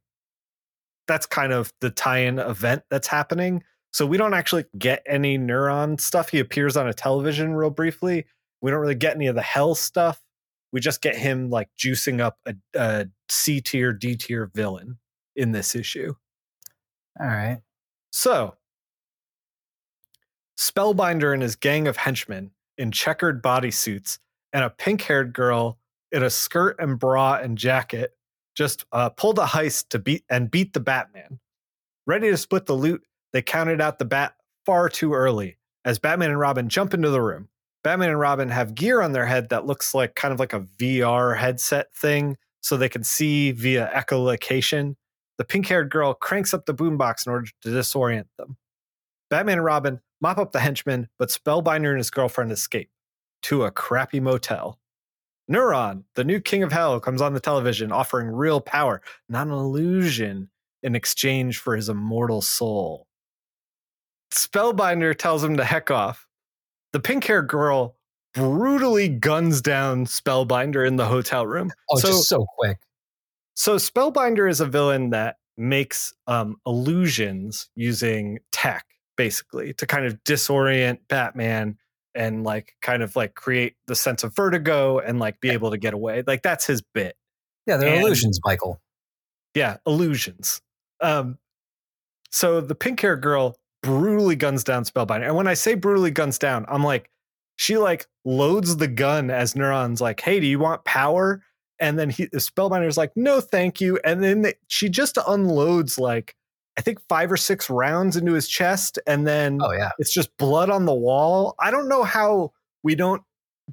[1.07, 3.63] That's kind of the tie-in event that's happening.
[3.91, 6.29] So we don't actually get any Neron stuff.
[6.29, 8.25] He appears on a television real briefly.
[8.61, 10.21] We don't really get any of the hell stuff.
[10.71, 14.97] We just get him like juicing up a, a C tier, D tier villain
[15.35, 16.13] in this issue.
[17.19, 17.59] All right.
[18.13, 18.55] So,
[20.57, 24.19] Spellbinder and his gang of henchmen in checkered bodysuits
[24.53, 25.77] and a pink haired girl
[26.11, 28.15] in a skirt and bra and jacket
[28.55, 31.39] just uh, pulled a heist to beat and beat the Batman.
[32.05, 33.01] Ready to split the loot,
[33.33, 37.21] they counted out the bat far too early as Batman and Robin jump into the
[37.21, 37.49] room.
[37.83, 40.61] Batman and Robin have gear on their head that looks like kind of like a
[40.61, 44.95] VR headset thing so they can see via echolocation.
[45.37, 48.57] The pink haired girl cranks up the boombox in order to disorient them.
[49.29, 52.91] Batman and Robin mop up the henchmen, but Spellbinder and his girlfriend escape
[53.43, 54.77] to a crappy motel.
[55.49, 59.53] Neron, the new king of hell, comes on the television offering real power, not an
[59.53, 60.49] illusion,
[60.83, 63.07] in exchange for his immortal soul.
[64.31, 66.27] Spellbinder tells him to heck off.
[66.93, 67.97] The pink haired girl
[68.33, 71.71] brutally guns down Spellbinder in the hotel room.
[71.89, 72.77] Oh, so, just so quick.
[73.55, 78.85] so Spellbinder is a villain that makes um, illusions using tech,
[79.17, 81.77] basically, to kind of disorient Batman
[82.13, 85.77] and like kind of like create the sense of vertigo and like be able to
[85.77, 86.23] get away.
[86.25, 87.15] Like that's his bit.
[87.67, 88.81] Yeah, they're and- illusions, Michael.
[89.53, 90.61] Yeah, illusions.
[91.01, 91.37] Um,
[92.29, 95.25] so the pink hair girl brutally guns down Spellbinder.
[95.25, 97.09] And when I say brutally guns down, I'm like,
[97.55, 101.43] she like loads the gun as Neron's like, hey, do you want power?
[101.79, 103.99] And then he, the Spellbinder's like, no, thank you.
[104.03, 106.35] And then they, she just unloads like,
[106.77, 108.99] I think five or six rounds into his chest.
[109.07, 109.89] And then Oh yeah.
[109.99, 111.55] it's just blood on the wall.
[111.59, 112.53] I don't know how
[112.83, 113.23] we don't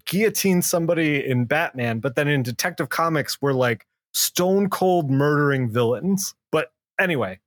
[0.07, 6.35] guillotine somebody in Batman, but then in Detective Comics, we're like stone cold murdering villains.
[6.51, 7.41] But anyway,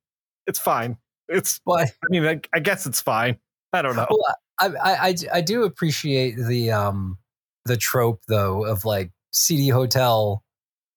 [0.48, 0.98] it's fine.
[1.32, 3.38] It's, Well, I, mean, I, I guess it's fine.
[3.74, 4.08] I don't know.
[4.10, 7.18] well, I, I I do appreciate the um
[7.66, 10.44] the trope though of like CD hotel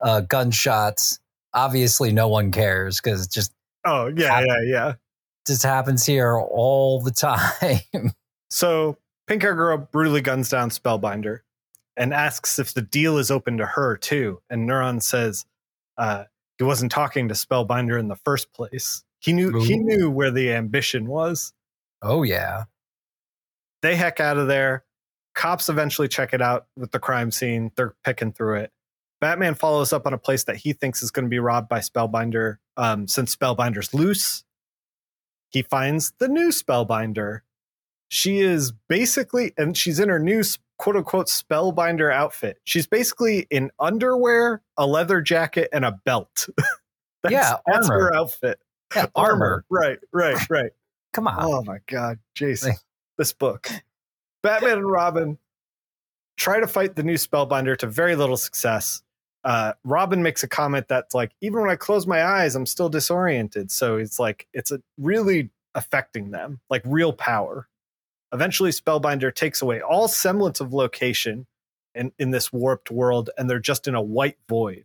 [0.00, 1.20] uh gunshots.
[1.54, 3.52] Obviously, no one cares because it just
[3.86, 4.92] Oh yeah, yeah, yeah.
[5.46, 7.80] just happens here all the time.
[8.50, 11.40] So Pink Hair Girl brutally guns down Spellbinder
[11.96, 14.40] and asks if the deal is open to her too.
[14.48, 15.44] And Neron says
[15.98, 16.24] uh,
[16.58, 19.02] he wasn't talking to Spellbinder in the first place.
[19.24, 21.54] He knew he knew where the ambition was.
[22.02, 22.64] oh yeah,
[23.80, 24.84] They heck out of there.
[25.34, 27.72] Cops eventually check it out with the crime scene.
[27.74, 28.72] They're picking through it.
[29.22, 31.78] Batman follows up on a place that he thinks is going to be robbed by
[31.78, 32.58] Spellbinder.
[32.76, 34.44] Um, since Spellbinder's loose,
[35.48, 37.40] he finds the new Spellbinder.
[38.08, 40.44] She is basically, and she's in her new
[40.78, 42.58] quote unquote Spellbinder outfit.
[42.64, 46.46] She's basically in underwear, a leather jacket, and a belt.
[47.22, 48.04] that's, Yeah, that's armor.
[48.04, 48.60] her outfit.
[48.94, 49.64] Yeah armor.
[49.70, 50.70] Right, right, right.
[51.12, 51.36] Come on.
[51.38, 52.78] Oh my God, Jason, Like-
[53.18, 53.68] this book.
[54.42, 55.38] Batman and Robin
[56.36, 59.02] try to fight the new Spellbinder to very little success.
[59.44, 62.88] Uh, Robin makes a comment that's like, even when I close my eyes, I'm still
[62.88, 63.70] disoriented.
[63.70, 67.68] So it's like, it's a, really affecting them, like real power.
[68.32, 71.46] Eventually, Spellbinder takes away all semblance of location
[71.94, 74.84] in, in this warped world, and they're just in a white void.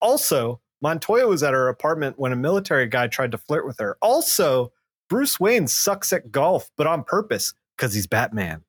[0.00, 3.96] Also, Montoya was at her apartment when a military guy tried to flirt with her.
[4.00, 4.72] Also,
[5.08, 8.62] Bruce Wayne sucks at golf, but on purpose because he's Batman.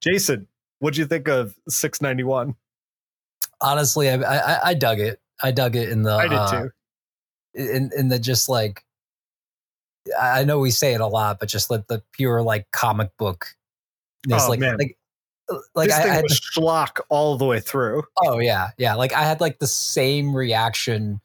[0.00, 0.46] Jason,
[0.78, 2.54] what'd you think of 691?
[3.60, 5.20] Honestly, I, I I dug it.
[5.42, 6.70] I dug it in the I did uh, too.
[7.54, 8.84] in in the just like
[10.18, 13.10] I I know we say it a lot, but just like the pure like comic
[13.18, 13.48] book.
[14.30, 14.76] Oh, like, man.
[14.78, 14.96] like
[15.74, 18.04] like this I, thing I had was schlock all the way through.
[18.24, 18.94] Oh yeah, yeah.
[18.94, 21.20] Like I had like the same reaction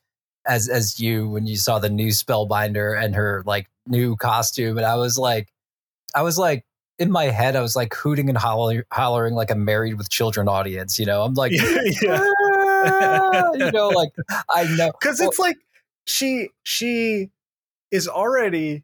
[0.47, 4.86] as as you when you saw the new Spellbinder and her like new costume, and
[4.86, 5.49] I was like,
[6.13, 6.65] I was like
[6.97, 10.47] in my head, I was like hooting and holler, hollering like a married with children
[10.47, 10.97] audience.
[10.97, 11.51] You know, I'm like,
[12.01, 12.19] yeah.
[12.21, 14.11] "Ah," you know, like
[14.49, 15.57] I know Because it's like
[16.05, 17.30] she she
[17.91, 18.84] is already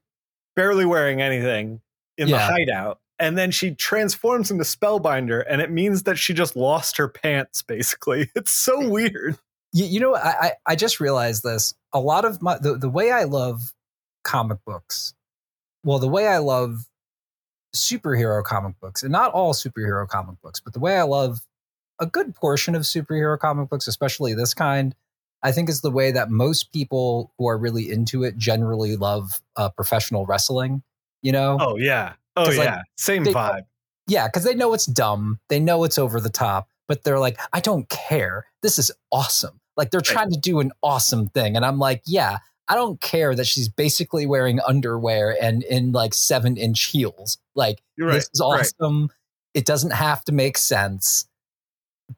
[0.55, 1.81] barely wearing anything
[2.17, 2.99] in the hideout.
[3.21, 7.61] And then she transforms into Spellbinder, and it means that she just lost her pants,
[7.61, 8.31] basically.
[8.35, 9.37] It's so weird.
[9.73, 11.75] You, you know, I, I I just realized this.
[11.93, 13.73] A lot of my the, the way I love
[14.23, 15.13] comic books,
[15.83, 16.87] well, the way I love
[17.75, 21.41] superhero comic books, and not all superhero comic books, but the way I love
[21.99, 24.95] a good portion of superhero comic books, especially this kind,
[25.43, 29.41] I think is the way that most people who are really into it generally love
[29.55, 30.81] uh, professional wrestling.
[31.21, 32.13] You know, Oh, yeah.
[32.35, 32.81] Oh, 'Cause, like, yeah.
[32.97, 33.63] Same they- vibe.
[34.07, 35.39] yeah, because they know it's dumb.
[35.49, 38.45] They know it's over the top, but they're like, I don't care.
[38.61, 39.59] This is awesome.
[39.77, 40.05] Like they're Right.
[40.05, 41.55] trying to do an awesome thing.
[41.55, 46.13] And I'm like, yeah, I don't care that she's basically wearing underwear and in like
[46.13, 47.37] seven inch heels.
[47.55, 48.13] Like, right.
[48.13, 48.59] this is right.
[48.81, 49.09] awesome.
[49.53, 51.25] It doesn't have to make sense.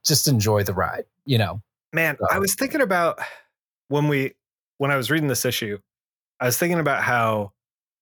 [0.03, 1.61] Just enjoy the ride, you know?
[1.93, 3.19] Man, I was thinking about
[3.87, 4.33] when we
[4.79, 5.77] when I was reading this issue,
[6.39, 7.51] I was thinking about how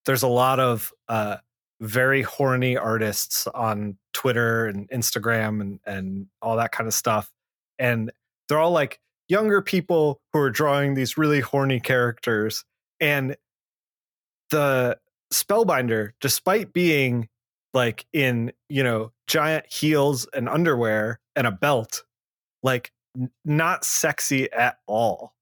[0.06, 1.38] there's a lot of uh
[1.82, 7.32] very horny artists on Twitter and Instagram and and all that kind of stuff.
[7.80, 8.12] And
[8.48, 12.64] they're all like younger people who are drawing these really horny characters.
[13.00, 13.36] And
[14.52, 14.98] the
[15.34, 17.30] Spellbinder, despite being
[17.74, 22.04] like in, you know, giant heels and underwear and a belt,
[22.62, 25.34] like n- not sexy at all.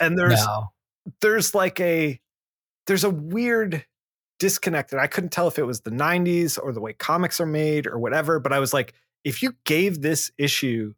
[0.00, 0.72] And there's no.
[1.20, 2.18] there's like a
[2.86, 3.84] there's a weird
[4.44, 7.46] disconnect and I couldn't tell if it was the 90s or the way comics are
[7.46, 8.92] made or whatever, but I was like
[9.24, 10.92] if you gave this issue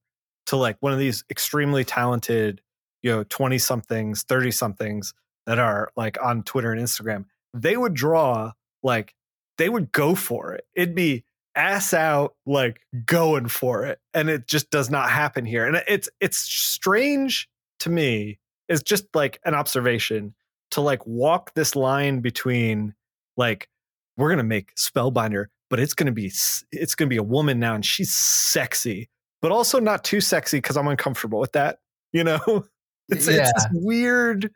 [0.47, 2.61] to like one of these extremely talented,
[3.05, 5.15] you know, 20 somethings, 30 somethings
[5.47, 8.51] that are like on Twitter and Instagram, they would draw
[8.83, 9.15] like
[9.59, 10.65] they would go for it.
[10.75, 11.25] It'd be
[11.55, 15.65] ass out like going for it and it just does not happen here.
[15.65, 18.41] And it's it's strange to me.
[18.69, 20.35] It's just like an observation
[20.73, 22.93] to like walk this line between
[23.37, 23.68] like
[24.16, 26.26] we're going to make Spellbinder but it's going to be
[26.72, 29.09] it's going to be a woman now and she's sexy
[29.43, 31.78] but also not too sexy cuz I'm uncomfortable with that,
[32.12, 32.41] you know?
[33.09, 33.43] It's Yeah.
[33.43, 34.51] it's this weird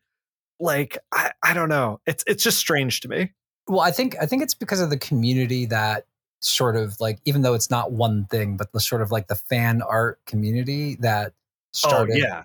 [0.58, 2.00] like I I don't know.
[2.06, 3.32] It's it's just strange to me.
[3.68, 6.06] Well, I think I think it's because of the community that
[6.40, 9.36] sort of like even though it's not one thing, but the sort of like the
[9.36, 11.34] fan art community that oh,
[11.72, 12.44] started oh yeah.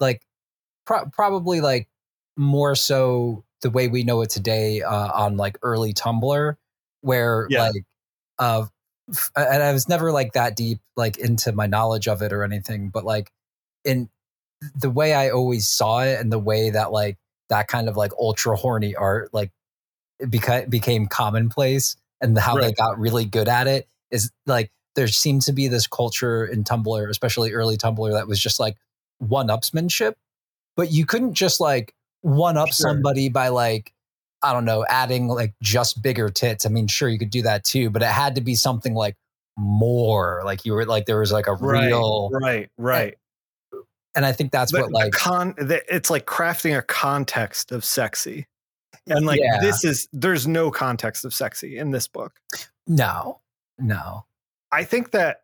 [0.00, 0.22] like
[0.86, 1.88] pro- probably like
[2.36, 6.54] more so the way we know it today uh, on like early Tumblr,
[7.00, 7.62] where Yeah.
[7.68, 7.84] like
[8.38, 8.66] uh,
[9.10, 12.44] f- and I was never like that deep like into my knowledge of it or
[12.44, 13.30] anything, but like
[13.84, 14.08] in
[14.74, 17.16] the way I always saw it and the way that like
[17.48, 19.50] that kind of like ultra horny art like
[20.18, 25.06] it beca- became commonplace and how they got really good at it is like there
[25.06, 28.76] seemed to be this culture in Tumblr, especially early Tumblr, that was just like
[29.18, 30.14] one upsmanship,
[30.76, 32.74] but you couldn't just like one up Sure.
[32.90, 33.92] somebody by like,
[34.42, 36.64] I don't know, adding like just bigger tits.
[36.66, 39.16] I mean, sure, you could do that too, but it had to be something like
[39.56, 40.42] more.
[40.44, 43.18] Like you were like, there was like a Right, real, right, right.
[44.14, 48.46] and I think that's what like, con, it's like crafting a context of sexy,
[49.08, 49.60] and like Yeah.
[49.60, 52.34] this is there's no context of sexy in this book.
[52.86, 53.40] no,
[53.78, 54.24] no.
[54.70, 55.42] I think that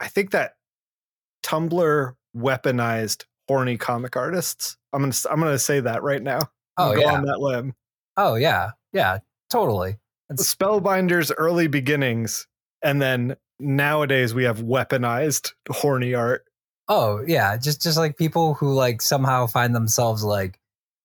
[0.00, 0.54] I think that
[1.44, 4.76] Tumblr weaponized horny comic artists.
[4.92, 6.40] I'm gonna I'm gonna say that right now.
[6.78, 7.12] Oh, Go yeah.
[7.14, 7.74] on that limb.
[8.16, 8.70] Oh, yeah.
[8.92, 9.18] Yeah,
[9.50, 9.98] totally.
[10.30, 12.46] It's- Spellbinder's early beginnings,
[12.82, 16.44] and then nowadays we have weaponized horny art.
[16.88, 20.58] Oh yeah, just just like people who like somehow find themselves like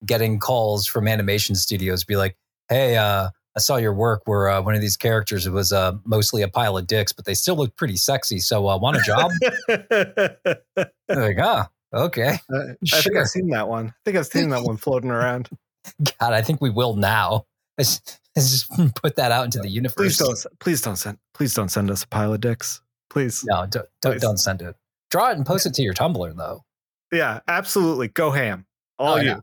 [0.06, 2.36] getting calls from animation studios, be like,
[2.70, 6.42] "Hey, uh, I saw your work where uh, one of these characters was uh, mostly
[6.42, 8.40] a pile of dicks, but they still look pretty sexy.
[8.40, 9.32] So, uh, want a job?"
[11.10, 11.64] Like, "Oh,
[12.06, 12.38] okay.
[12.52, 13.88] I think I've seen that one.
[13.88, 15.50] I think I've seen that one floating around.
[16.20, 17.46] God, I think we will now.
[17.78, 18.02] Let's,
[18.36, 19.96] let's just put that out into the universe.
[19.96, 22.82] Please don't, please don't send, please don't send us a pile of dicks.
[23.10, 23.44] Please.
[23.46, 24.76] No, don't don't, don't send it.
[25.12, 26.64] Draw it and post it to your Tumblr though.
[27.12, 28.10] Yeah, absolutely.
[28.10, 28.66] Go ham.
[29.00, 29.28] All Oh, you.
[29.30, 29.40] yeah.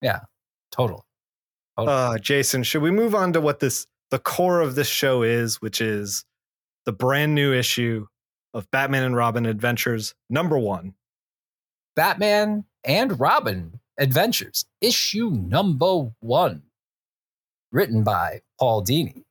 [0.00, 0.20] Yeah,
[0.70, 1.02] totally.
[1.76, 5.60] Uh, Jason, should we move on to what this the core of this show is,
[5.60, 6.24] which is
[6.86, 8.06] the brand new issue
[8.54, 10.94] of Batman and Robin Adventures number one.
[11.98, 16.62] Batman and Robin Adventures, issue number one.
[17.72, 19.24] Written by Paul Dini.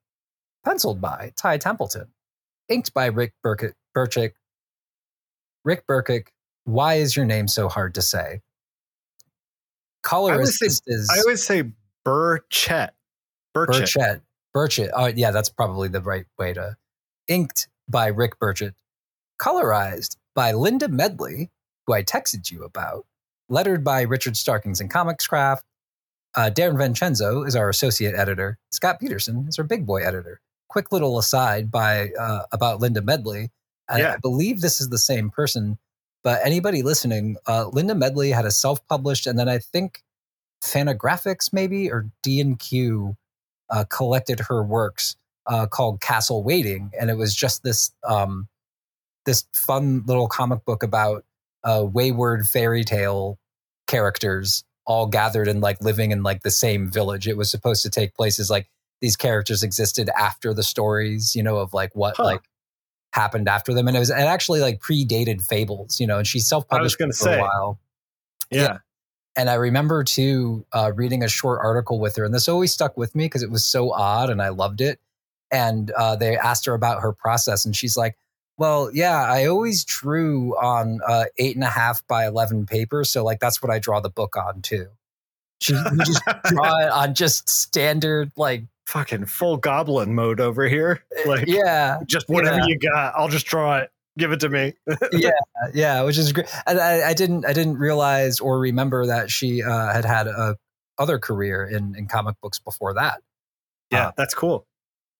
[0.65, 2.07] Penciled by Ty Templeton.
[2.67, 4.33] Inked by Rick Burkitt, Burchick.
[5.63, 6.33] Rick Burkick,
[6.65, 8.41] why is your name so hard to say?
[10.03, 11.71] Colorist say- is I always say
[12.05, 12.89] Burchett.
[13.55, 13.67] Burchett.
[13.95, 14.21] Burchett.
[14.53, 14.89] Burchett.
[14.93, 16.75] Oh, yeah, that's probably the right way to.
[17.29, 18.73] Inked by Rick Burchett.
[19.39, 21.49] Colorized by Linda Medley,
[21.87, 23.05] who I texted you about.
[23.49, 25.61] Lettered by Richard Starkings and Comicraft.
[26.35, 28.59] Uh, Darren Vincenzo is our associate editor.
[28.71, 30.41] Scott Peterson is our big boy editor.
[30.67, 33.49] Quick little aside by uh, about Linda Medley.
[33.89, 34.13] I, Yeah.
[34.13, 35.77] I believe this is the same person,
[36.23, 40.03] but anybody listening, uh, Linda Medley had a self-published, and then I think
[40.61, 43.15] Fantagraphics maybe or D and Q
[43.69, 45.15] uh, collected her works
[45.45, 48.49] uh, called Castle Waiting, and it was just this um,
[49.25, 51.23] this fun little comic book about
[51.63, 53.39] uh, wayward fairy tale
[53.87, 57.27] characters all gathered and like living in like the same village.
[57.27, 58.69] It was supposed to take places like
[59.01, 62.23] these characters existed after the stories, you know, of like what Huh.
[62.23, 62.41] like
[63.13, 66.17] happened after them, and it was it actually like predated fables, you know.
[66.17, 67.37] And she self published for say.
[67.37, 67.79] a while.
[68.51, 68.77] Yeah.
[69.35, 72.97] And I remember too uh, reading a short article with her, and this always stuck
[72.97, 74.99] with me because it was so odd and I loved it.
[75.51, 78.17] And uh, they asked her about her process, and she's like,
[78.57, 83.23] "Well, yeah, I always drew on uh, eight and a half by eleven paper, so
[83.23, 84.87] like that's what I draw the book on too."
[85.61, 91.03] She just draw it on just standard like Fucking full goblin mode over here.
[91.25, 92.65] Like, yeah just whatever yeah.
[92.67, 93.91] you got, I'll just draw it.
[94.17, 94.75] Give it to me.
[95.11, 95.31] yeah,
[95.73, 96.47] yeah, which is great.
[96.65, 100.55] And I, I didn't, I didn't realize or remember that she uh, had had a
[100.97, 103.21] other career in in comic books before that.
[103.91, 104.65] Yeah, that's cool.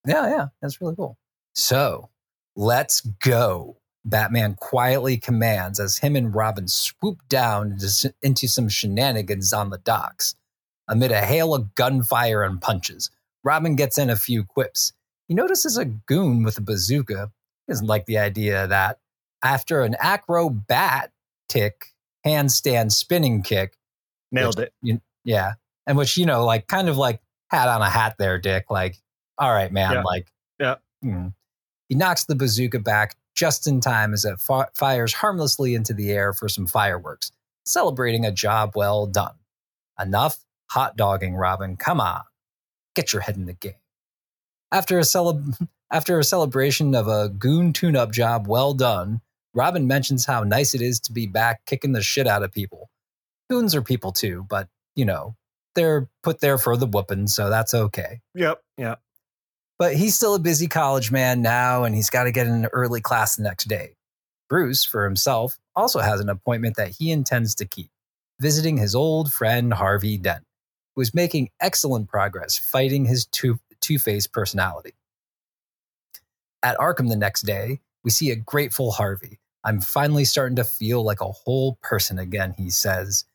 [0.06, 1.18] Yeah, yeah, that's really cool.
[1.54, 2.10] So
[2.58, 3.78] let's go.
[4.04, 7.78] Batman quietly commands as him and Robin swoop down
[8.22, 10.36] into, some shenanigans on the docks.
[10.90, 13.10] Amid a hail of gunfire and punches,
[13.44, 14.94] Robin gets in a few quips.
[15.28, 17.32] He notices a goon with a bazooka.
[17.66, 19.00] He doesn't like the idea that
[19.44, 21.12] after an acro bat
[21.50, 21.88] tick
[22.26, 23.78] handstand spinning kick,
[24.32, 24.74] Nailed it.
[25.26, 25.54] yeah.
[25.86, 28.66] And which, you know, like kind of like hat on a hat there, Dick.
[28.70, 28.98] Like,
[29.38, 29.92] all right, man.
[29.94, 30.04] Yeah.
[30.04, 30.28] Like,
[30.60, 30.76] Yeah.
[31.02, 31.28] hmm.
[31.90, 36.12] He knocks the bazooka back just in time as it fi- fires harmlessly into the
[36.12, 37.32] air for some fireworks,
[37.66, 39.36] celebrating a job well done.
[40.00, 41.78] Enough hot dogging, Robin.
[41.78, 42.22] Come on.
[42.96, 43.74] Get your head in the game.
[44.72, 49.22] After a, celeb- after a celebration of a goon tune up job well done,
[49.54, 52.90] Robin mentions how nice it is to be back kicking the shit out of people.
[53.50, 55.36] Goons are people too, but you know,
[55.76, 58.20] they're put there for the whooping, so that's okay.
[58.36, 58.62] Yep.
[58.78, 59.00] Yep.
[59.80, 62.70] But he's still a busy college man now, and he's got to get in an
[62.74, 63.96] early class the next day.
[64.50, 67.92] Bruce, for himself, also has an appointment that he intends to keep,
[68.40, 70.44] visiting his old friend Harvey Dent,
[70.96, 73.60] who is making excellent progress fighting his two
[74.00, 74.94] faced personality.
[76.64, 79.40] At Arkham the next day, we see a grateful Harvey.
[79.64, 83.26] I'm finally starting to feel like a whole person again, he says.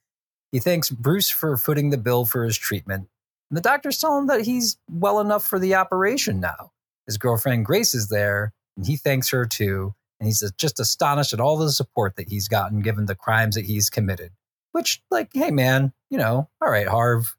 [0.50, 3.08] He thanks Bruce for footing the bill for his treatment
[3.52, 6.72] and the doctors tell him that he's well enough for the operation now.
[7.06, 9.94] his girlfriend Grace is there, and he thanks her too.
[10.18, 13.66] And he's just astonished at all the support that he's gotten given the crimes that
[13.66, 14.30] he's committed.
[14.70, 17.36] Which, like, hey, man, you know, all right, Harv,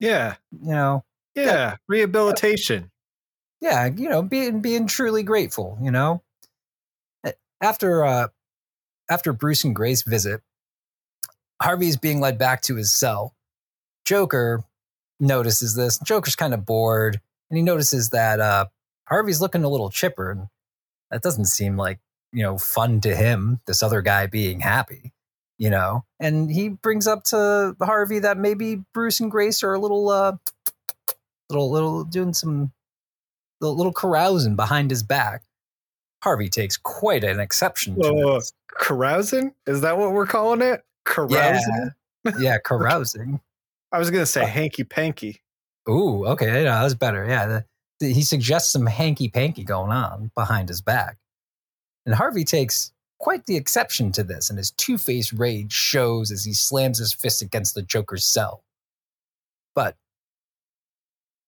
[0.00, 0.34] Yeah.
[0.50, 1.76] you know, Yeah.
[1.88, 2.90] Rehabilitation.
[3.62, 6.22] yeah, you know, being being truly grateful, you know.
[7.62, 8.28] After uh
[9.10, 10.42] after Bruce and Grace visit,
[11.62, 13.34] Harvey's being led back to his cell.
[14.04, 14.62] Joker
[15.20, 15.98] notices this.
[15.98, 18.66] Joker's kind of bored, and he notices that uh
[19.08, 20.48] Harvey's looking a little chipper, and
[21.10, 21.98] that doesn't seem like,
[22.32, 25.12] you know, fun to him, this other guy being happy,
[25.56, 26.04] you know.
[26.20, 30.36] And he brings up to Harvey that maybe Bruce and Grace are a little uh
[31.50, 32.72] little little doing some
[33.60, 35.42] little carousing behind his back.
[36.22, 38.52] Harvey takes quite an exception to Whoa, this.
[38.78, 39.54] Carousing?
[39.66, 40.84] Is that what we're calling it?
[41.04, 41.90] Carousing?
[42.38, 43.40] Yeah, carousing.
[43.92, 45.40] I was going to say uh hanky panky.
[45.88, 47.26] Ooh, okay, no, that was better.
[47.26, 47.64] Yeah, the,
[48.00, 51.16] the- he suggests some hanky panky going on behind his back,
[52.06, 56.44] and Harvey takes quite the exception to this, and his two faced rage shows as
[56.44, 58.62] he slams his fist against the Joker's cell.
[59.74, 59.96] But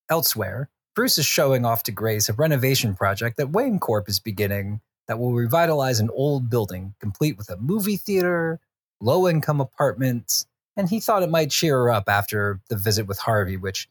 [0.09, 4.81] elsewhere, Bruce is showing off to Grace a renovation project that Wayne Corp is beginning
[5.07, 8.61] that will revitalize an old building, complete with a movie theater,
[9.01, 13.19] low income apartments, and he thought it might cheer her up after the visit with
[13.19, 13.89] Harvey, which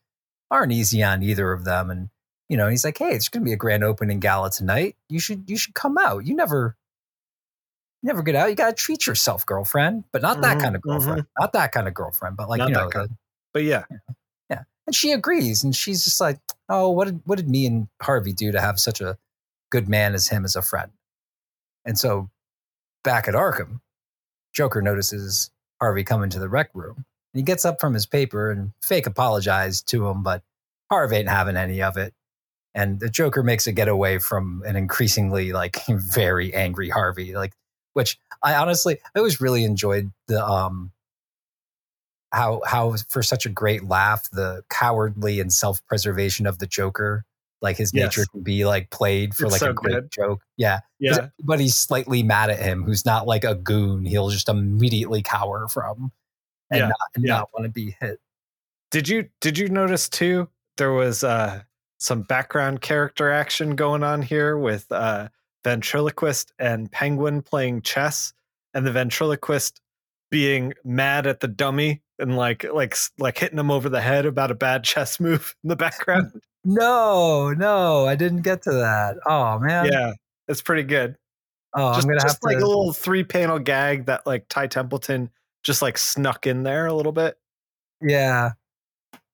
[0.51, 1.89] aren't easy on either of them.
[1.89, 2.09] And
[2.49, 4.95] you know, he's like, "Hey, it's going to be a grand opening gala tonight.
[5.09, 6.25] You should you should come out.
[6.25, 6.75] You never."
[8.01, 8.49] you Never get out.
[8.49, 11.25] You gotta treat yourself, girlfriend, but not that Mhm, kind of girlfriend.
[11.37, 13.09] Not that kind of girlfriend, but like Not you know, the,
[13.53, 13.83] But yeah.
[14.49, 14.63] Yeah.
[14.87, 18.33] And she agrees, and she's just like, "Oh, what did what did me and Harvey
[18.33, 19.17] do to have such a
[19.69, 20.91] good man as him as a friend?"
[21.85, 22.29] And so,
[23.03, 23.81] back at Arkham,
[24.53, 25.51] Joker notices
[25.81, 29.07] Harvey come into the rec room, and he gets up from his paper and fake
[29.07, 30.43] apologizes to him, but
[30.89, 32.13] Harvey ain't having any of it.
[32.75, 37.53] And the Joker makes a getaway from an increasingly like very angry Harvey, like
[37.93, 40.91] which I honestly I always really enjoyed the um
[42.31, 47.25] how how for such a great laugh the cowardly and self preservation of the Joker,
[47.61, 48.17] like his Yes.
[48.17, 50.11] nature can be like played for It's like so a great good.
[50.11, 50.41] joke.
[50.57, 51.27] Yeah, Yeah.
[51.43, 55.67] But he's slightly mad at him who's not like a goon, he'll just immediately cower
[55.67, 56.11] from
[56.71, 57.37] and Yeah, not and yeah.
[57.37, 58.19] not want to be hit.
[58.91, 60.49] Did you did you notice too?
[60.77, 61.61] There was uh,
[61.99, 65.27] some background character action going on here with uh,
[65.63, 68.33] ventriloquist and penguin playing chess,
[68.73, 69.81] and the ventriloquist
[70.31, 74.51] being mad at the dummy and like like like hitting him over the head about
[74.51, 76.31] a bad chess move in the background.
[76.65, 79.15] No, no, I didn't get to that.
[79.25, 79.85] Oh man.
[79.85, 80.11] yeah,
[80.49, 81.15] it's pretty good.
[81.73, 82.65] Oh, just I'm gonna just have like to.
[82.65, 85.29] a little three panel gag that like Ty Templeton
[85.63, 87.37] just like snuck in there a little bit.
[88.01, 88.51] Yeah.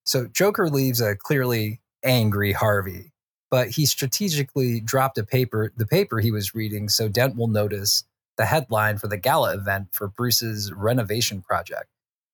[0.05, 3.11] So Joker leaves a clearly angry Harvey,
[3.49, 8.03] but he strategically dropped a paper, the paper he was reading, so Dent will notice
[8.38, 11.88] the headline for the gala event for Bruce's renovation project.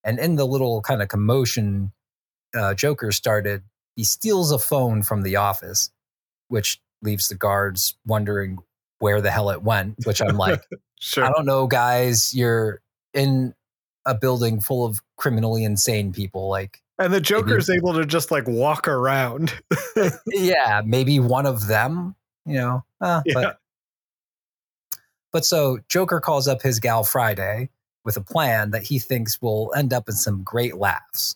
[0.03, 1.91] And in the little kind of commotion
[2.55, 3.63] uh, Joker started,
[3.95, 5.91] he steals a phone from the office,
[6.47, 8.57] which leaves the guards wondering
[8.99, 9.95] where the hell it went.
[10.05, 10.61] Which I'm like,
[11.01, 11.25] Sure.
[11.25, 12.33] I don't know, guys.
[12.33, 12.79] You're
[13.15, 13.55] in
[14.05, 16.47] a building full of criminally insane people.
[16.47, 19.51] Like, And the Joker's able to just like walk around.
[20.27, 22.85] yeah, maybe one of them, you know.
[23.01, 23.33] Uh, yeah.
[23.33, 23.57] But
[25.33, 27.69] but so Joker calls up his gal Friday
[28.03, 31.35] with a plan that he thinks will end up in some great laughs.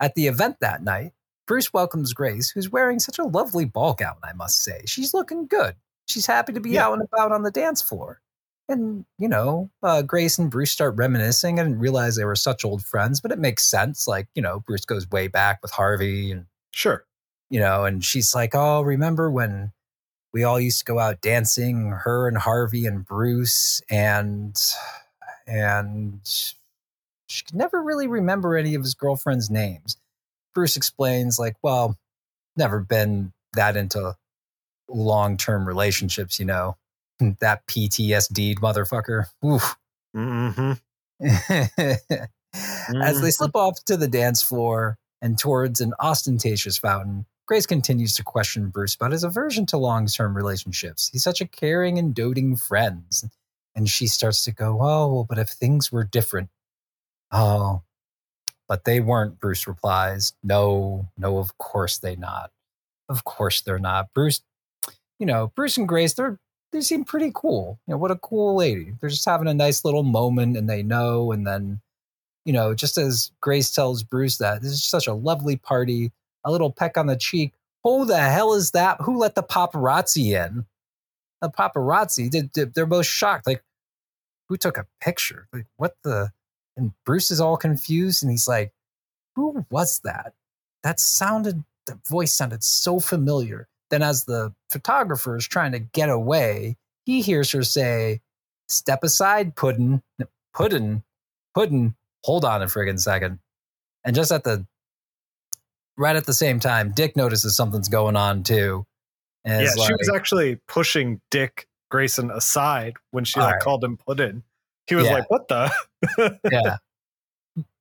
[0.00, 1.12] At the event that night,
[1.46, 4.82] Bruce welcomes Grace, who's wearing such a lovely ball gown, I must say.
[4.86, 5.74] She's looking good.
[6.06, 6.86] She's happy to be Yeah.
[6.86, 8.20] out and about on the dance floor.
[8.68, 11.58] And, you know, uh, Grace and Bruce start reminiscing.
[11.58, 14.06] I didn't realize they were such old friends, but it makes sense.
[14.06, 17.04] Like, you know, Bruce goes way back with Harvey and Sure.
[17.50, 19.72] you know, and she's like, "Oh, remember when
[20.32, 24.56] we all used to go out dancing, her and Harvey and Bruce and
[25.50, 26.20] and
[27.28, 29.96] she could never really remember any of his girlfriend's names."
[30.54, 31.98] Bruce explains like, "Well,
[32.56, 34.16] never been that into
[34.88, 36.76] long-term relationships, you know.
[37.40, 39.76] That PTSD motherfucker." Oof.
[40.14, 40.72] hmm
[43.02, 48.14] As they slip off to the dance floor and towards an ostentatious fountain, Grace continues
[48.14, 51.10] to question Bruce about his aversion to long term relationships.
[51.12, 53.04] He's such a caring and doting friend.
[53.74, 56.50] And she starts to go, Oh, well, but if things were different.
[57.32, 57.82] Oh,
[58.68, 60.32] but they weren't, Bruce replies.
[60.42, 62.50] No, no, of course they not.
[63.08, 64.12] Of course they're not.
[64.14, 64.42] Bruce,
[65.18, 66.38] you know, Bruce and Grace, they're
[66.72, 67.78] they seem pretty cool.
[67.86, 68.92] You know, what a cool lady.
[69.00, 71.32] They're just having a nice little moment and they know.
[71.32, 71.80] And then,
[72.44, 76.12] you know, just as Grace tells Bruce that this is such a lovely party,
[76.44, 77.52] a little peck on the cheek
[77.84, 79.00] Who the hell is that?
[79.00, 80.66] Who let the paparazzi in?
[81.40, 83.46] The paparazzi, they, they're both shocked.
[83.46, 83.62] Like,
[84.48, 85.48] who took a picture?
[85.52, 86.30] Like, what the?
[86.76, 88.72] And Bruce is all confused and he's like,
[89.36, 90.34] who was that?
[90.82, 93.68] That sounded, the voice sounded so familiar.
[93.90, 98.20] Then, as the photographer is trying to get away, he hears her say,
[98.68, 100.00] Step aside, Puddin.
[100.54, 101.02] Puddin.
[101.54, 101.96] Puddin.
[102.24, 103.40] Hold on a friggin' second.
[104.04, 104.64] And just at the
[105.96, 108.86] right at the same time, Dick notices something's going on too.
[109.44, 113.62] Yeah, like, she was actually pushing Dick Grayson aside when she like right.
[113.62, 114.42] called him Puddin.
[114.86, 115.14] He was yeah.
[115.14, 116.76] like, "What the?" yeah,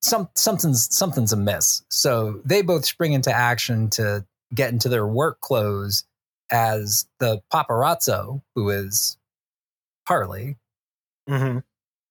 [0.01, 1.83] some something's something's amiss.
[1.89, 6.05] So they both spring into action to get into their work clothes
[6.51, 9.17] as the paparazzo, who is
[10.07, 10.57] Harley,
[11.29, 11.59] mm-hmm.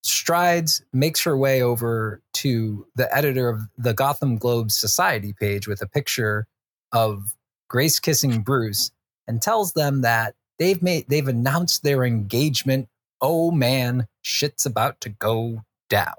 [0.02, 5.82] strides, makes her way over to the editor of the Gotham Globe Society page with
[5.82, 6.46] a picture
[6.92, 7.34] of
[7.68, 8.92] Grace kissing Bruce
[9.28, 12.88] and tells them that they've made they've announced their engagement.
[13.20, 16.14] Oh man, shit's about to go down.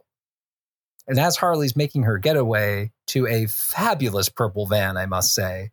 [1.07, 5.71] And as Harley's making her getaway to a fabulous purple van, I must say.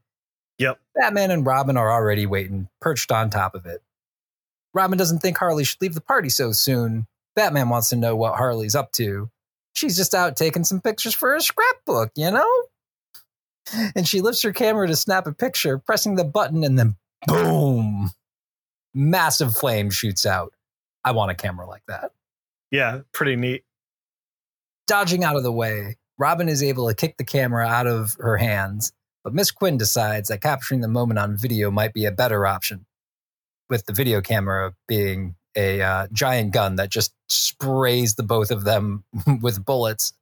[0.58, 0.80] Yep.
[0.94, 3.82] Batman and Robin are already waiting, perched on top of it.
[4.72, 7.06] Robin doesn't think Harley should leave the party so soon.
[7.34, 9.30] Batman wants to know what Harley's up to.
[9.74, 12.62] She's just out taking some pictures for her scrapbook, you know?
[13.94, 18.10] And she lifts her camera to snap a picture, pressing the button, and then boom!
[18.94, 20.52] Massive flame shoots out.
[21.04, 22.12] I want a camera like that.
[22.70, 23.62] Yeah, pretty neat
[24.86, 28.36] dodging out of the way, Robin is able to kick the camera out of her
[28.36, 28.92] hands,
[29.22, 32.86] but Miss Quinn decides that capturing the moment on video might be a better option,
[33.68, 38.64] with the video camera being a uh, giant gun that just sprays the both of
[38.64, 39.04] them
[39.40, 40.12] with bullets.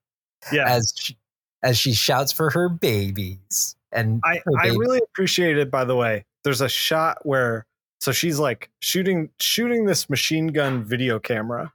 [0.52, 0.68] Yeah.
[0.68, 1.16] As she,
[1.62, 3.76] as she shouts for her babies.
[3.90, 6.26] And I, I really appreciate it, by the way.
[6.44, 7.66] There's a shot where
[8.00, 11.72] so she's like shooting shooting this machine gun video camera,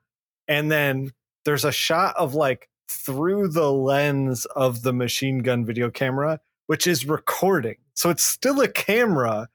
[0.47, 1.11] and then
[1.45, 6.87] there's a shot of like through the lens of the machine gun video camera, which
[6.87, 7.77] is recording.
[7.95, 9.49] So it's still a camera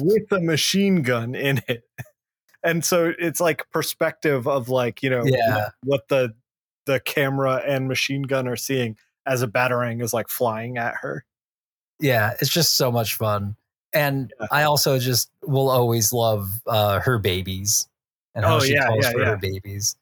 [0.00, 1.84] with a machine gun in it.
[2.62, 5.70] And so it's like perspective of like, you know, yeah.
[5.82, 6.34] what the
[6.84, 11.24] the camera and machine gun are seeing as a battering is like flying at her.
[12.00, 13.56] Yeah, it's just so much fun.
[13.92, 14.46] And yeah.
[14.50, 17.88] I also just will always love uh, her babies
[18.34, 19.96] and how oh, she yeah, calls yeah, for her babies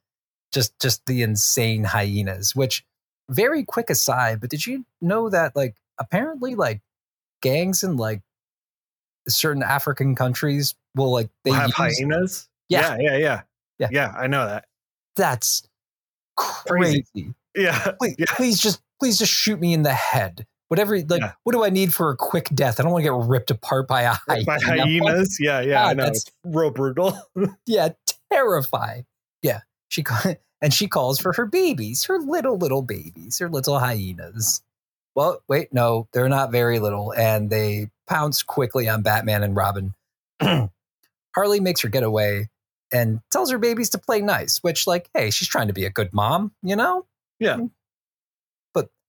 [0.53, 2.85] just just the insane hyenas which
[3.29, 6.81] very quick aside but did you know that like apparently like
[7.43, 8.23] gangs in like
[9.29, 12.97] certain african countries will like they will have hyenas yeah.
[12.97, 13.41] yeah yeah yeah
[13.79, 14.65] yeah yeah i know that
[15.17, 15.69] that's
[16.37, 17.35] crazy, crazy.
[17.55, 18.27] yeah please, yeah.
[18.31, 21.33] please just please just shoot me in the head whatever like yeah.
[21.45, 23.89] what do i need for a quick death i don't want to get ripped apart
[23.89, 24.45] by a hyena.
[24.45, 27.19] by hyenas yeah yeah God, i know it's real brutal
[27.67, 27.89] yeah
[28.31, 29.05] terrifying
[29.43, 30.05] yeah she
[30.61, 34.63] and she calls for her babies, her little little babies, her little hyenas.
[35.15, 39.95] Well, wait, no, they're not very little, and they pounce quickly on Batman and Robin.
[41.35, 42.49] Harley makes her get away
[42.93, 45.91] and tells her babies to play nice, which, like, hey, she's trying to be a
[45.91, 47.05] good mom, you know?
[47.41, 47.57] Yeah.
[47.57, 47.67] Hmm.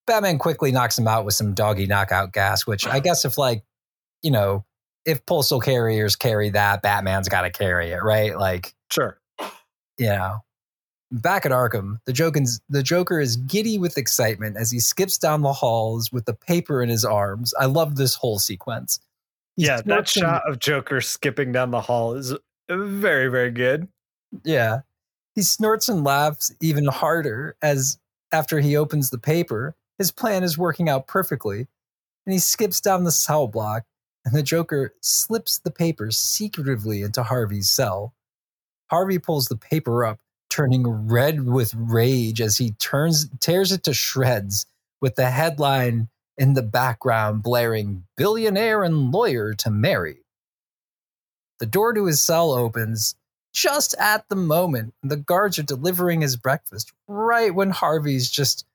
[0.09, 3.63] Batman quickly knocks him out with some doggy knockout gas, which I guess if, like,
[4.21, 4.65] you know,
[5.05, 8.37] if postal carriers carry that, Batman's got to carry it, right?
[8.37, 9.19] Like, sure.
[9.97, 10.37] You know,
[11.11, 15.41] Back at Arkham, the Joker's, the Joker is giddy with excitement as he skips down
[15.41, 17.53] the halls with the paper in his arms.
[17.59, 18.99] I love this whole sequence.
[19.55, 22.37] He's yeah, that shot of Joker skipping down the hall is uh,
[22.69, 23.87] very, very good.
[24.43, 24.81] Yeah.
[25.33, 27.97] He snorts and laughs even harder as
[28.31, 31.67] after he opens the paper, his plan is working out perfectly.
[32.25, 33.85] And he skips down the cell block,
[34.25, 38.13] and the Joker slips the paper secretively into Harvey's cell.
[38.89, 40.19] Harvey pulls the paper up
[40.49, 44.65] turning red with rage as he turns tears it to shreds
[44.99, 50.23] with the headline in the background blaring billionaire and lawyer to marry.
[51.59, 53.15] The door to his cell opens
[53.53, 58.65] just at the moment the guards are delivering his breakfast right when Harvey's just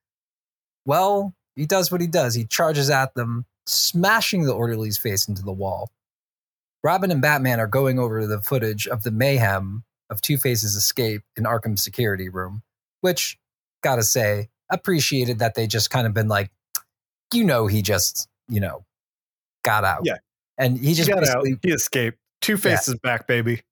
[0.85, 2.35] well, he does what he does.
[2.35, 5.91] He charges at them, smashing the orderly's face into the wall.
[6.83, 11.23] Robin and Batman are going over the footage of the mayhem of Two Face's escape
[11.37, 12.63] in Arkham security room,
[13.01, 13.39] which,
[13.83, 16.51] gotta say, appreciated that they just kind of been like,
[17.33, 18.85] you know, he just, you know,
[19.63, 20.03] got out.
[20.05, 20.19] Yeah.
[20.59, 21.47] And he just he got out.
[21.47, 22.19] He escaped.
[22.41, 23.11] Two Faces yeah.
[23.11, 23.63] back, baby.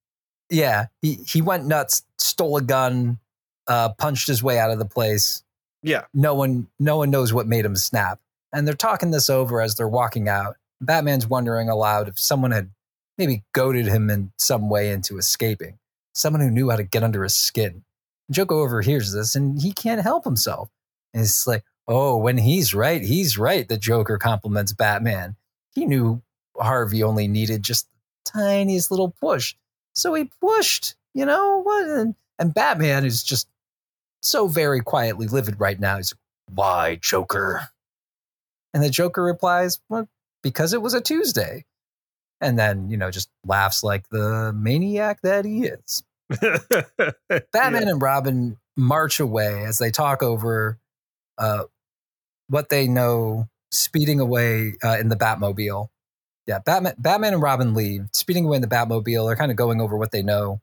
[0.49, 0.87] Yeah.
[1.01, 3.19] He he went nuts, stole a gun,
[3.67, 5.43] uh, punched his way out of the place.
[5.83, 6.05] Yeah.
[6.13, 8.19] No one no one knows what made him snap.
[8.51, 10.55] And they're talking this over as they're walking out.
[10.81, 12.71] Batman's wondering aloud if someone had
[13.17, 15.77] maybe goaded him in some way into escaping.
[16.15, 17.83] Someone who knew how to get under his skin.
[18.31, 20.69] Joker overhears this and he can't help himself.
[21.13, 23.67] And it's like, oh, when he's right, he's right.
[23.67, 25.35] The Joker compliments Batman.
[25.71, 26.21] He knew
[26.57, 27.87] Harvey only needed just
[28.25, 29.55] the tiniest little push.
[29.93, 31.87] So he pushed, you know what?
[31.87, 33.47] And, and Batman is just
[34.23, 35.97] so very quietly livid right now.
[35.97, 37.69] He's like, why, Joker?
[38.73, 40.07] And the Joker replies, well,
[40.41, 41.65] because it was a Tuesday.
[42.41, 46.03] And then, you know, just laughs like the maniac that he is.
[46.29, 47.89] Batman yeah.
[47.89, 50.79] and Robin march away as they talk over
[51.37, 51.63] uh,
[52.47, 55.87] what they know, speeding away uh, in the Batmobile.
[56.47, 59.27] Yeah, Batman, Batman and Robin leave, speeding away in the Batmobile.
[59.27, 60.59] They're kind of going over what they know.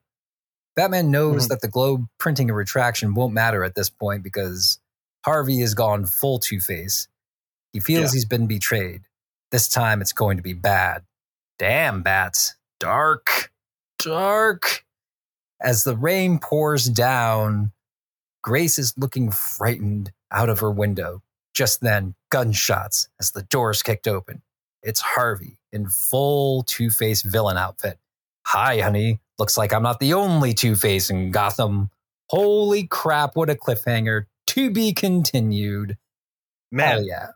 [0.75, 1.49] Batman knows mm-hmm.
[1.49, 4.79] that the globe printing and retraction won't matter at this point because
[5.25, 7.07] Harvey has gone full Two Face.
[7.73, 8.17] He feels yeah.
[8.17, 9.01] he's been betrayed.
[9.51, 11.03] This time it's going to be bad.
[11.59, 12.55] Damn, bats.
[12.79, 13.51] Dark.
[13.99, 14.83] Dark.
[15.61, 17.71] As the rain pours down,
[18.41, 21.21] Grace is looking frightened out of her window.
[21.53, 24.41] Just then, gunshots as the doors kicked open.
[24.81, 27.99] It's Harvey in full Two Face villain outfit.
[28.47, 29.19] Hi, honey.
[29.41, 31.89] Looks like I'm not the only Two Face in Gotham.
[32.29, 34.25] Holy crap, what a cliffhanger.
[34.49, 35.97] To be continued.
[36.71, 37.27] Man, Hell yeah.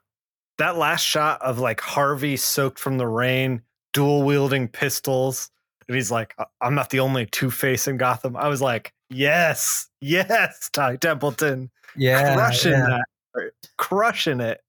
[0.59, 5.49] That last shot of like Harvey soaked from the rain, dual wielding pistols.
[5.87, 8.37] And he's like, I'm not the only Two Face in Gotham.
[8.37, 11.71] I was like, yes, yes, Ty Templeton.
[11.95, 12.35] Yeah.
[12.35, 12.99] Crushing yeah.
[13.33, 13.51] that.
[13.79, 14.61] Crushing it.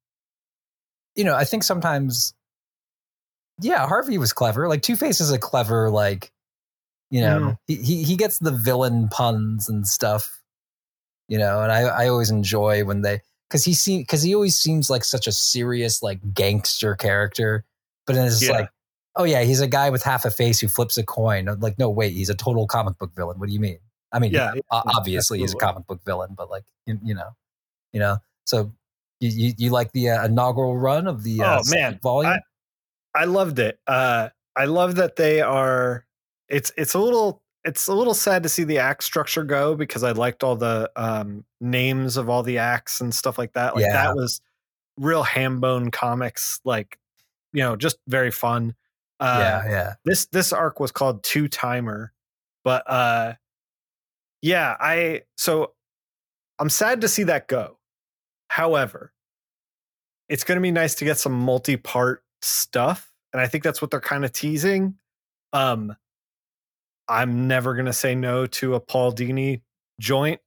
[1.16, 2.32] You know, I think sometimes
[3.60, 4.68] yeah, Harvey was clever.
[4.68, 6.32] Like Two Face is a clever, like,
[7.10, 7.58] you know, mm.
[7.66, 10.40] he, he he gets the villain puns and stuff.
[11.28, 14.56] You know, and I I always enjoy when they because he seems because he always
[14.56, 17.64] seems like such a serious like gangster character,
[18.06, 18.52] but then it's yeah.
[18.52, 18.70] like,
[19.16, 21.48] oh yeah, he's a guy with half a face who flips a coin.
[21.60, 23.38] Like, no, wait, he's a total comic book villain.
[23.38, 23.78] What do you mean?
[24.12, 25.42] I mean, yeah, obviously absolutely.
[25.42, 27.30] he's a comic book villain, but like, you, you know,
[27.92, 28.72] you know, so
[29.20, 32.32] you you, you like the uh, inaugural run of the uh, oh man volume?
[33.14, 33.78] I, I loved it.
[33.86, 36.04] Uh, I love that they are.
[36.48, 40.04] It's it's a little it's a little sad to see the act structure go because
[40.04, 43.74] I liked all the um, names of all the acts and stuff like that.
[43.74, 43.92] Like yeah.
[43.92, 44.40] that was
[44.96, 46.60] real hambone comics.
[46.64, 46.98] Like
[47.52, 48.74] you know, just very fun.
[49.18, 49.94] Uh, yeah, yeah.
[50.04, 52.12] This this arc was called Two Timer,
[52.64, 53.34] but uh,
[54.42, 55.72] yeah, I so
[56.58, 57.78] I'm sad to see that go.
[58.48, 59.12] However,
[60.28, 63.90] it's going to be nice to get some multi-part stuff and i think that's what
[63.90, 64.94] they're kind of teasing
[65.52, 65.94] um
[67.08, 69.60] i'm never going to say no to a paul dini
[70.00, 70.40] joint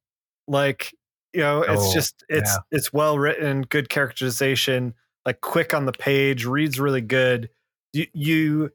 [0.47, 0.93] like
[1.33, 2.77] you know it's oh, just it's yeah.
[2.77, 4.93] it's well written good characterization
[5.25, 7.49] like quick on the page reads really good
[7.93, 8.71] you, you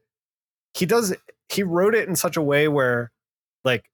[0.74, 1.14] he does
[1.48, 3.10] he wrote it in such a way where
[3.64, 3.90] like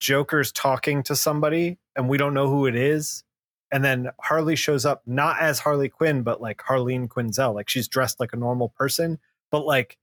[0.00, 3.24] joker's talking to somebody and we don't know who it is
[3.70, 7.54] and then Harley shows up not as Harley Quinn, but like Harleen Quinzel.
[7.54, 9.18] Like she's dressed like a normal person,
[9.50, 9.98] but like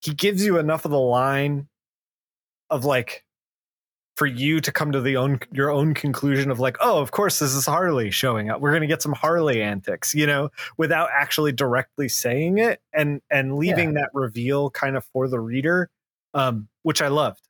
[0.00, 1.68] he gives you enough of the line
[2.70, 3.24] of like
[4.16, 7.40] for you to come to the own your own conclusion of like, oh, of course
[7.40, 8.60] this is Harley showing up.
[8.60, 13.56] We're gonna get some Harley antics, you know, without actually directly saying it and and
[13.56, 14.02] leaving yeah.
[14.02, 15.90] that reveal kind of for the reader,
[16.32, 17.40] um, which I loved.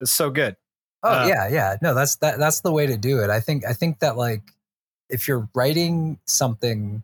[0.00, 0.56] It's so good.
[1.02, 1.76] Oh uh, yeah, yeah.
[1.82, 3.28] No, that's that that's the way to do it.
[3.28, 4.42] I think I think that like
[5.10, 7.02] if you're writing something,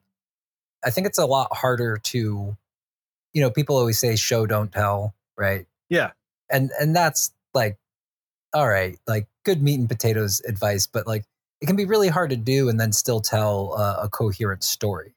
[0.84, 2.56] I think it's a lot harder to,
[3.34, 5.66] you know, people always say show don't tell, right?
[5.90, 6.12] Yeah.
[6.50, 7.78] And and that's like
[8.52, 11.24] all right, like good meat and potatoes advice, but like
[11.60, 15.14] it can be really hard to do and then still tell a coherent story.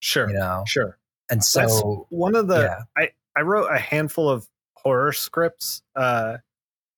[0.00, 0.28] Sure.
[0.28, 0.64] You know.
[0.66, 0.98] Sure.
[1.30, 2.82] And so that's one of the yeah.
[2.96, 6.38] I I wrote a handful of horror scripts uh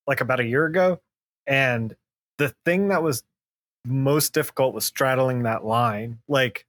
[0.06, 1.00] like about a year ago
[1.46, 1.96] and
[2.38, 3.22] the thing that was
[3.84, 6.18] most difficult was straddling that line.
[6.28, 6.66] Like,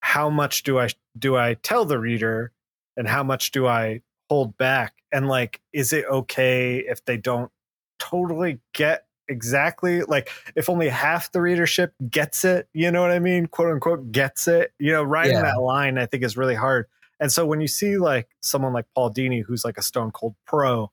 [0.00, 0.88] how much do I
[1.18, 2.52] do I tell the reader,
[2.96, 4.94] and how much do I hold back?
[5.12, 7.50] And like, is it okay if they don't
[7.98, 12.68] totally get exactly like if only half the readership gets it?
[12.72, 13.46] You know what I mean?
[13.46, 14.72] "Quote unquote," gets it.
[14.78, 15.42] You know, writing yeah.
[15.42, 16.86] that line I think is really hard.
[17.18, 20.34] And so when you see like someone like Paul Dini, who's like a stone cold
[20.46, 20.90] pro,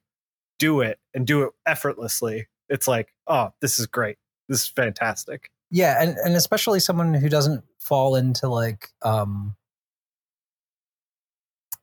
[0.58, 4.18] do it and do it effortlessly, it's like, oh, this is great
[4.50, 5.52] this is fantastic.
[5.72, 9.56] Yeah, and and especially someone who doesn't fall into like um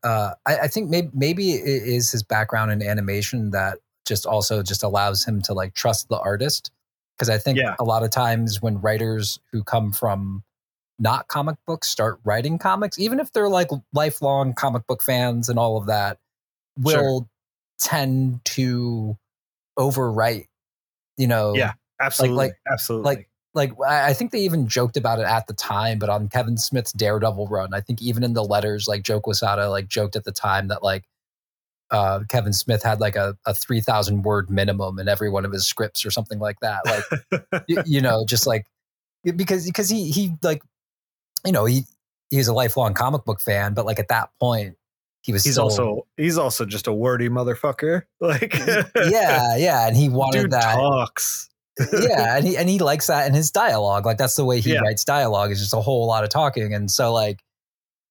[0.03, 4.63] uh I, I think maybe maybe it is his background in animation that just also
[4.63, 6.71] just allows him to like trust the artist
[7.17, 7.77] because I think yeah.
[7.79, 10.43] a lot of times when writers who come from
[10.99, 15.59] not comic books start writing comics, even if they're like lifelong comic book fans and
[15.59, 16.19] all of that,
[16.79, 17.29] will
[17.79, 19.17] tend to
[19.79, 20.47] overwrite.
[21.17, 23.05] You know, Yeah, absolutely, like- absolutely.
[23.05, 26.57] like like I think they even joked about it at the time, but on Kevin
[26.57, 30.25] Smith's Daredevil run, I think even in the letters, like Joe Quesada like joked at
[30.25, 31.05] the time that like
[31.91, 35.53] uh, Kevin Smith had like a, a three thousand word minimum in every one of
[35.53, 36.81] his scripts or something like that.
[36.87, 38.67] Like you, you know, just like
[39.25, 40.63] because because he he like
[41.45, 41.83] you know he
[42.31, 44.77] he's a lifelong comic book fan, but like at that point
[45.23, 48.03] he was he's still, also he's also just a wordy motherfucker.
[48.21, 51.50] Like yeah yeah, and he wanted that talks.
[51.79, 54.07] Yeah, and he and he likes that in his dialogue.
[54.07, 54.81] Like that's the way he Yeah.
[54.81, 56.75] writes dialogue is just a whole lot of talking.
[56.75, 57.43] And so like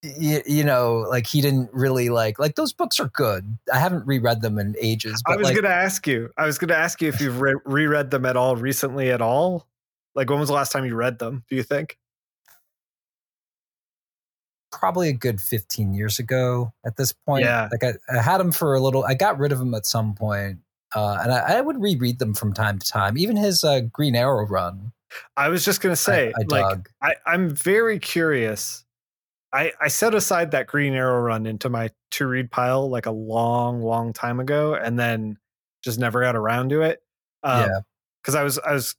[0.01, 3.57] you, you know, like he didn't really like like those books are good.
[3.73, 6.29] I haven't reread them in ages, I was like gonna ask you.
[6.37, 9.67] I was gonna ask you if you've re- reread them at all recently at all.
[10.15, 11.43] Like when was the last time you read them?
[11.49, 11.97] Do you think?
[14.71, 17.43] probably a good 15 years ago at this point.
[17.43, 17.67] Yeah.
[17.71, 20.13] Like I, I had them for a little I got rid of them at some
[20.13, 20.59] point.
[20.95, 23.17] Uh, and I, I would reread them from time to time.
[23.17, 24.91] Even his uh, Green Arrow run,
[25.37, 26.89] I was just gonna say, I, like, dug.
[27.01, 28.85] I, I'm very curious.
[29.51, 33.11] I, I set aside that Green Arrow run into my to read pile like a
[33.11, 35.37] long, long time ago, and then
[35.83, 37.01] just never got around to it.
[37.43, 37.79] Um, Yeah.
[38.21, 38.95] because I was I was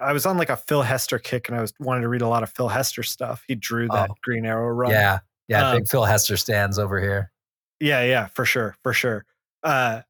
[0.00, 2.28] I was on like a Phil Hester kick, and I was wanted to read a
[2.28, 3.44] lot of Phil Hester stuff.
[3.46, 4.14] He drew that Oh.
[4.22, 4.90] Green Arrow run.
[4.90, 5.18] yeah,
[5.48, 5.68] yeah.
[5.70, 7.30] Um, big Phil Hester stands over here.
[7.78, 9.24] Yeah, yeah, for sure, for sure.
[9.62, 10.00] Uh,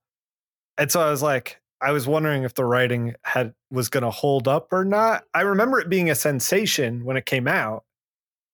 [0.78, 4.10] and so I was like, I was wondering if the writing had was going to
[4.10, 5.24] hold up or not.
[5.34, 7.84] I remember it being a sensation when it came out,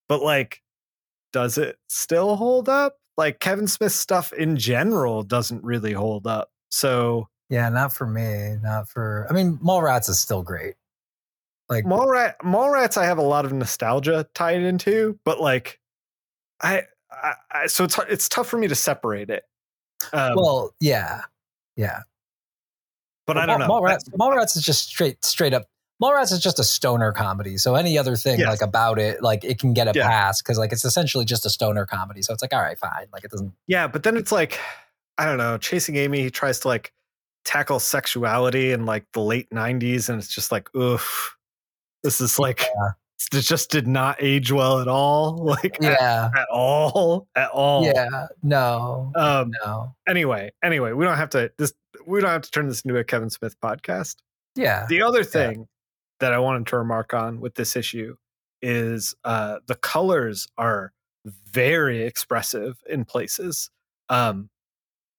[0.08, 0.62] but like,
[1.32, 2.96] does it still hold up?
[3.18, 6.50] Like Kevin Smith's stuff in general doesn't really hold up.
[6.70, 8.56] So Yeah, not for me.
[8.62, 9.26] Not for.
[9.28, 10.74] I mean, Mallrats is still great.
[11.68, 15.78] Like, Mallrat, Mallrats, I have a lot of nostalgia tied into, but like,
[16.62, 19.44] I, I, I so it's it's tough for me to separate it.
[20.14, 21.22] Um, well, yeah,
[21.79, 22.01] yeah.
[23.26, 23.68] but I don't know.
[23.68, 25.64] Mallrats, Mallrats is just straight, straight up.
[26.03, 27.57] Mallrats is just a stoner comedy.
[27.57, 28.49] So any other thing Yes.
[28.49, 30.07] like about it, like it can get a Yeah.
[30.07, 32.22] pass because like it's essentially just a stoner comedy.
[32.22, 33.07] So it's like, all right, fine.
[33.12, 33.53] Like it doesn't.
[33.66, 34.59] Yeah, but then it's like,
[35.18, 36.93] I don't know, Chasing Amy, he tries to like
[37.45, 41.37] tackle sexuality in like the late 90s, and it's just like, oof,
[42.05, 42.66] this is like,
[43.32, 45.36] it just did not age well at all.
[45.44, 47.84] Like, Yeah, at all, at all.
[47.84, 48.26] yeah.
[48.42, 49.94] No, Um, no.
[50.08, 51.72] anyway, anyway, we don't have to, this,
[52.06, 54.16] we don't have to turn this into a Kevin Smith podcast.
[54.54, 55.68] Yeah, The other thing
[56.20, 58.16] that I wanted to remark on with this issue
[58.62, 60.92] is uh, the colors are
[61.52, 63.70] very expressive in places.
[64.08, 64.48] Um,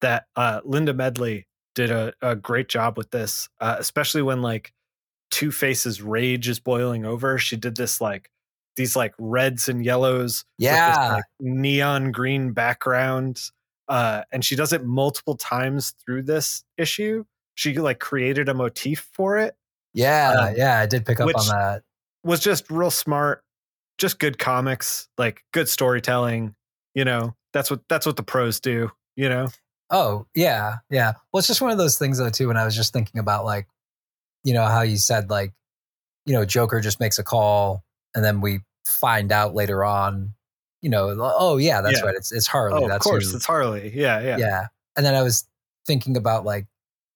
[0.01, 1.45] that uh, Linda Medley
[1.75, 4.73] did a, a great job with this, uh, especially when like
[5.31, 7.37] Two Face's rage is boiling over.
[7.37, 8.29] She did this like
[8.75, 13.41] these like reds and yellows, with this, yeah, like, neon green background,
[13.87, 17.25] uh, and she does it multiple times through this issue.
[17.55, 19.55] She like created a motif for it
[19.93, 20.79] yeah, um, yeah.
[20.79, 21.83] I did pick up which- on that.
[22.23, 23.43] was just real smart,
[23.97, 26.55] just good comics, like good storytelling.
[26.95, 28.91] You know, that's what that's what the pros do.
[29.15, 29.47] You know,
[29.91, 31.13] Oh, yeah, yeah.
[31.33, 32.47] Well, it's just one of those things though too.
[32.47, 33.67] When I was just thinking about like,
[34.43, 35.53] you know, how you said like,
[36.25, 37.83] you know, Joker just makes a call,
[38.15, 40.33] and then we find out later on,
[40.81, 42.05] you know, oh yeah, that's Yeah.
[42.05, 42.15] right.
[42.15, 42.83] It's it's Harley.
[42.83, 43.91] oh, that's of course, who- it's Harley.
[43.95, 44.67] Yeah, yeah, yeah.
[44.95, 45.45] And then I was
[45.85, 46.67] thinking about like,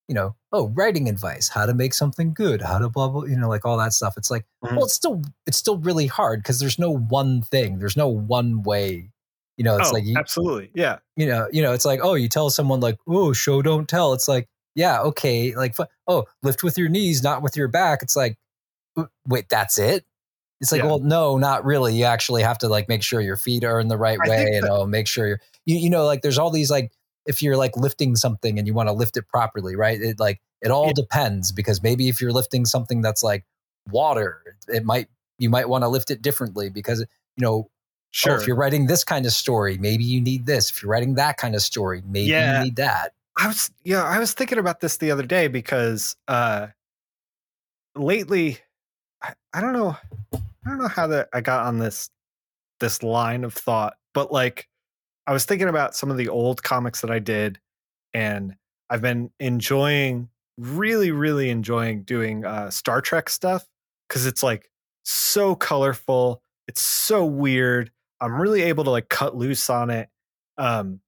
[0.07, 3.36] you know, oh, writing advice, how to make something good, how to blah blah, you
[3.38, 4.15] know, like all that stuff.
[4.17, 4.76] It's like, Mhm.
[4.76, 8.63] well, it's still it's still really hard because there's no one thing, there's no one
[8.63, 9.09] way.
[9.57, 10.71] You know, it's oh, like you, absolutely.
[10.74, 13.88] Yeah, you know, you know, it's like, oh, you tell someone like, oh, show don't
[13.88, 14.13] tell.
[14.13, 15.76] It's like, yeah, okay, like,
[16.07, 18.01] oh, lift with your knees, not with your back.
[18.01, 18.38] It's like,
[19.28, 20.05] wait, that's it.
[20.61, 20.88] It's like, Yeah.
[20.88, 21.95] well, no, not really.
[21.95, 24.49] You actually have to like make sure your feet are in the right I way.
[24.53, 26.91] You oh, know, make sure you're, you, you know, like there's all these like,
[27.26, 29.99] if you're like lifting something and you want to lift it properly, right?
[30.01, 30.93] It like it all Yeah.
[30.95, 33.45] depends because maybe if you're lifting something that's like
[33.89, 35.07] water, it might
[35.39, 37.05] you might want to lift it differently because you
[37.41, 37.69] know
[38.11, 38.34] sure.
[38.34, 40.69] Oh, if you're writing this kind of story, maybe you need this.
[40.69, 42.59] If you're writing that kind of story, maybe Yeah.
[42.59, 43.13] you need that.
[43.38, 46.67] I was yeah, I was thinking about this the other day because uh
[47.95, 48.59] lately
[49.21, 49.97] I, I don't know
[50.34, 52.09] I don't know how that I got on this
[52.79, 54.67] this line of thought, but like
[55.25, 57.59] I was thinking about some of the old comics that I did
[58.13, 58.55] and
[58.89, 63.65] I've been enjoying really really enjoying doing uh Star Trek stuff
[64.09, 64.69] cuz it's like
[65.03, 67.91] so colorful, it's so weird.
[68.21, 70.09] I'm really able to like cut loose on it.
[70.57, 71.01] Um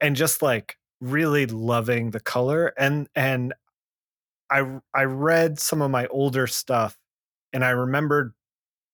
[0.00, 3.54] and just like really loving the color and and
[4.50, 6.98] I I read some of my older stuff
[7.52, 8.32] and I remembered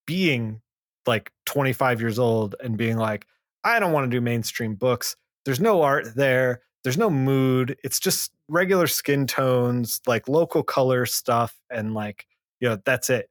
[0.06, 0.60] being
[1.06, 3.26] like 25 years old and being like,
[3.62, 5.16] I don't want to do mainstream books.
[5.44, 6.62] There's no art there.
[6.82, 7.76] There's no mood.
[7.82, 12.26] It's just regular skin tones, like local color stuff, and like,
[12.60, 13.30] you know, that's it.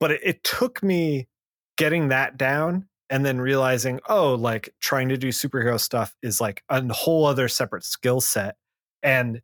[0.00, 1.28] But it, it took me
[1.76, 6.62] getting that down and then realizing, oh, like trying to do superhero stuff is like
[6.68, 8.56] a whole other separate skill set.
[9.02, 9.42] And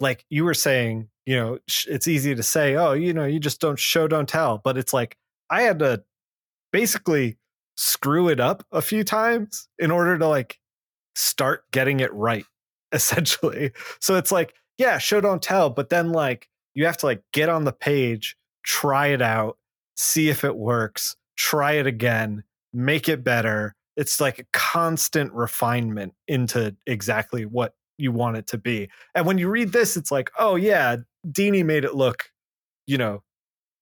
[0.00, 3.60] like you were saying, you know, it's easy to say, oh, you know, you just
[3.60, 4.58] don't show, don't tell.
[4.58, 5.16] But it's like
[5.50, 6.02] I had to
[6.72, 7.38] basically
[7.76, 10.58] screw it up a few times in order to like
[11.14, 12.44] start getting it right,
[12.92, 13.72] essentially.
[14.00, 15.70] So it's like, yeah, show, don't tell.
[15.70, 19.58] But then like you have to like get on the page, try it out,
[19.96, 23.74] see if it works, try it again, make it better.
[23.96, 28.88] It's like a constant refinement into exactly what you want it to be.
[29.14, 32.30] And when you read this, it's like, oh yeah, Dini made it look,
[32.86, 33.24] you know,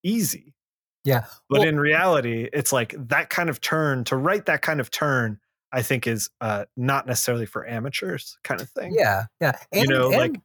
[0.03, 0.55] easy.
[1.05, 1.27] Yeah.
[1.51, 4.91] But well, in reality, it's like that kind of turn to write that kind of
[4.91, 5.39] turn,
[5.73, 8.95] I think is uh not necessarily for amateurs kind of thing.
[8.97, 9.27] Yeah.
[9.41, 9.53] Yeah.
[9.71, 10.41] And, you know, and, like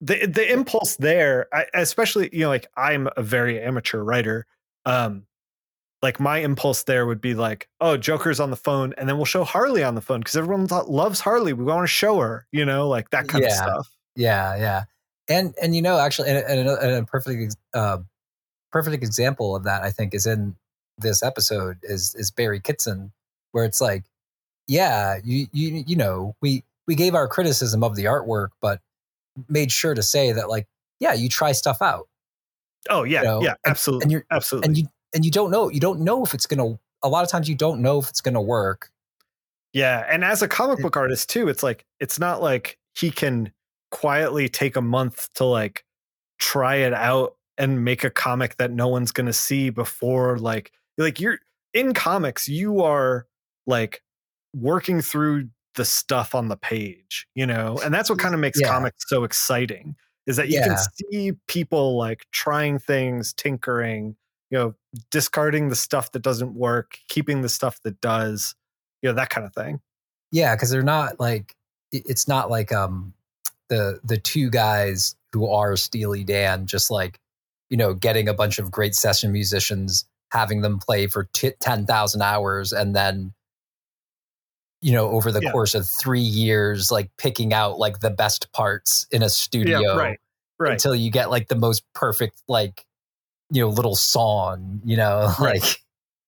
[0.00, 4.46] the the impulse there, I, especially, you know, like I'm a very amateur writer.
[4.86, 5.24] Um,
[6.02, 9.24] like my impulse there would be like, oh, Joker's on the phone, and then we'll
[9.24, 11.52] show Harley on the phone because everyone loves Harley.
[11.52, 13.50] We want to show her, you know, like that kind yeah.
[13.50, 13.90] of stuff.
[14.14, 14.84] Yeah, yeah,
[15.28, 17.98] and and you know, actually, and, and, and a perfect uh,
[18.70, 20.56] perfect example of that, I think, is in
[20.98, 23.12] this episode is is Barry Kitson,
[23.52, 24.04] where it's like,
[24.66, 28.80] yeah, you you you know, we we gave our criticism of the artwork, but
[29.48, 30.66] made sure to say that like,
[31.00, 32.08] yeah, you try stuff out.
[32.88, 33.42] Oh yeah, you know?
[33.42, 34.84] yeah, absolutely, and, and you're absolutely, and you
[35.14, 37.54] and you don't know you don't know if it's gonna a lot of times you
[37.54, 38.90] don't know if it's gonna work
[39.72, 43.52] yeah and as a comic book artist too it's like it's not like he can
[43.90, 45.84] quietly take a month to like
[46.38, 51.20] try it out and make a comic that no one's gonna see before like like
[51.20, 51.38] you're
[51.74, 53.26] in comics you are
[53.66, 54.02] like
[54.54, 58.60] working through the stuff on the page you know and that's what kind of makes
[58.60, 58.68] yeah.
[58.68, 59.94] comics so exciting
[60.26, 60.66] is that you yeah.
[60.66, 64.16] can see people like trying things tinkering
[64.50, 64.74] you know
[65.10, 68.54] discarding the stuff that doesn't work keeping the stuff that does
[69.02, 69.80] you know that kind of thing
[70.32, 71.54] yeah because they're not like
[71.92, 73.12] it's not like um
[73.68, 77.18] the the two guys who are steely dan just like
[77.70, 82.20] you know getting a bunch of great session musicians having them play for t- 10,000
[82.20, 83.32] hours and then
[84.80, 85.50] you know over the yeah.
[85.50, 89.96] course of 3 years like picking out like the best parts in a studio yeah,
[89.96, 90.20] right
[90.58, 92.84] right until you get like the most perfect like
[93.50, 95.60] you know little song you know right.
[95.60, 95.82] like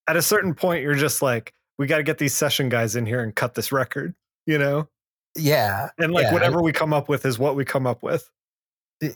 [0.09, 3.07] at a certain point you're just like we got to get these session guys in
[3.07, 4.15] here and cut this record
[4.47, 4.89] you know
[5.37, 6.33] yeah and like yeah.
[6.33, 8.31] whatever we come up with is what we come up with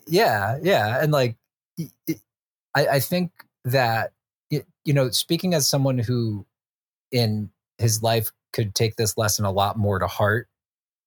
[0.07, 1.37] yeah yeah and like
[1.77, 2.21] it,
[2.75, 3.33] I, I think
[3.65, 4.13] that
[4.51, 6.47] it, you know speaking as someone who
[7.11, 10.49] in his life could take this lesson a lot more to heart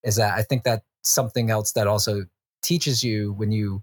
[0.04, 2.26] is that i think that something else that also
[2.62, 3.82] teaches you when you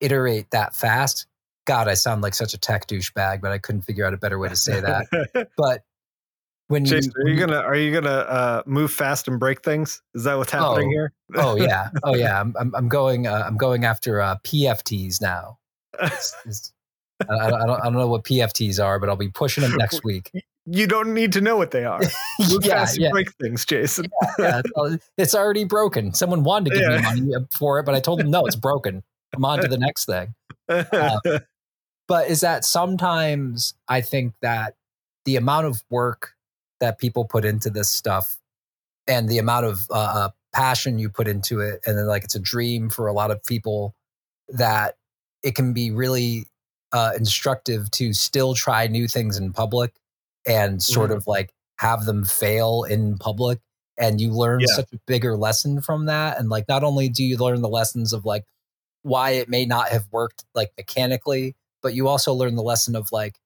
[0.00, 1.26] iterate that fast
[1.66, 4.38] God, I sound like such a tech douchebag, but I couldn't figure out a better
[4.38, 5.48] way to say that.
[5.56, 5.82] but
[6.68, 10.02] when Jason, you, are you gonna are you gonna uh, move fast and break things?
[10.14, 11.12] Is that what's happening oh, here?
[11.34, 12.40] oh yeah, oh yeah.
[12.40, 15.58] I'm I'm, I'm going uh, I'm going after uh, PFTs now.
[16.00, 16.72] It's, it's,
[17.28, 20.02] I, I, don't, I don't know what PFTs are, but I'll be pushing them next
[20.04, 20.30] week.
[20.66, 22.00] You don't need to know what they are.
[22.40, 23.10] Move yeah, fast yeah.
[23.10, 24.06] break things, Jason.
[24.38, 26.14] yeah, yeah, it's already broken.
[26.14, 29.02] Someone wanted to give me money for it, but I told them no, it's broken.
[29.36, 30.34] I'm on to the next thing.
[30.68, 31.18] Uh,
[32.08, 34.74] but is that sometimes I think that
[35.24, 36.34] the amount of work
[36.80, 38.36] that people put into this stuff
[39.06, 42.34] and the amount of uh, uh, passion you put into it, and then like it's
[42.34, 43.94] a dream for a lot of people
[44.48, 44.96] that
[45.42, 46.46] it can be really
[46.92, 49.94] uh, instructive to still try new things in public
[50.46, 51.16] and sort mm.
[51.16, 53.58] of like have them fail in public
[53.98, 54.74] and you learn yeah.
[54.74, 58.12] such a bigger lesson from that and like not only do you learn the lessons
[58.12, 58.44] of like
[59.02, 63.12] why it may not have worked like mechanically but you also learn the lesson of
[63.12, 63.38] like,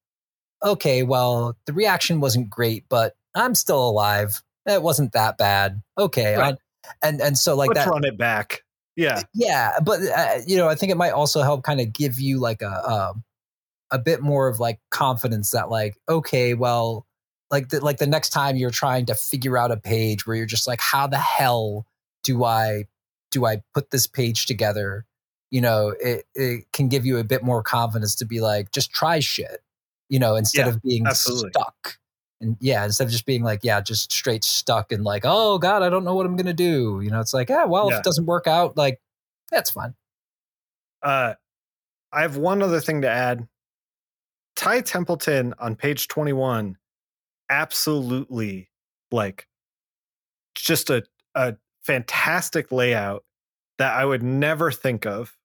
[0.64, 4.42] okay, well, the reaction wasn't great, but I'm still alive.
[4.64, 5.82] It wasn't that bad.
[5.98, 6.56] Okay, right.
[7.02, 7.90] and and so like Let's that.
[7.90, 8.62] Run it back.
[8.96, 12.20] Yeah, yeah, but uh, you know, I think it might also help kind of give
[12.20, 13.24] you like a um,
[13.90, 17.06] a bit more of like confidence that like, okay, well,
[17.50, 20.46] like the, like the next time you're trying to figure out a page where you're
[20.46, 21.86] just like, how the hell
[22.22, 22.84] do I
[23.30, 25.06] do I put this page together?
[25.50, 28.90] You know, it, it can give you a bit more confidence to be like, just
[28.92, 29.62] try shit,
[30.08, 31.50] you know, instead yeah, of being absolutely.
[31.50, 31.98] stuck.
[32.40, 35.82] And yeah, instead of just being like, yeah, just straight stuck and like, oh God,
[35.82, 37.00] I don't know what I'm gonna do.
[37.02, 37.96] You know, it's like, yeah, well, yeah.
[37.96, 39.00] if it doesn't work out, like,
[39.50, 39.94] that's fine.
[41.02, 41.34] Uh
[42.12, 43.46] I have one other thing to add.
[44.56, 46.76] Ty Templeton on page 21
[47.50, 48.68] absolutely
[49.10, 49.46] like
[50.54, 51.02] just a
[51.34, 53.24] a fantastic layout
[53.78, 55.37] that I would never think of.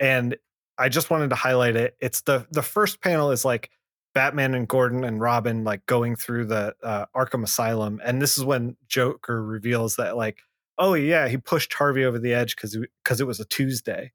[0.00, 0.36] And
[0.78, 1.96] I just wanted to highlight it.
[2.00, 3.70] It's the the first panel is like
[4.14, 8.44] Batman and Gordon and Robin like going through the uh, Arkham Asylum, and this is
[8.44, 10.38] when Joker reveals that like,
[10.78, 14.12] oh yeah, he pushed Harvey over the edge because because it was a Tuesday,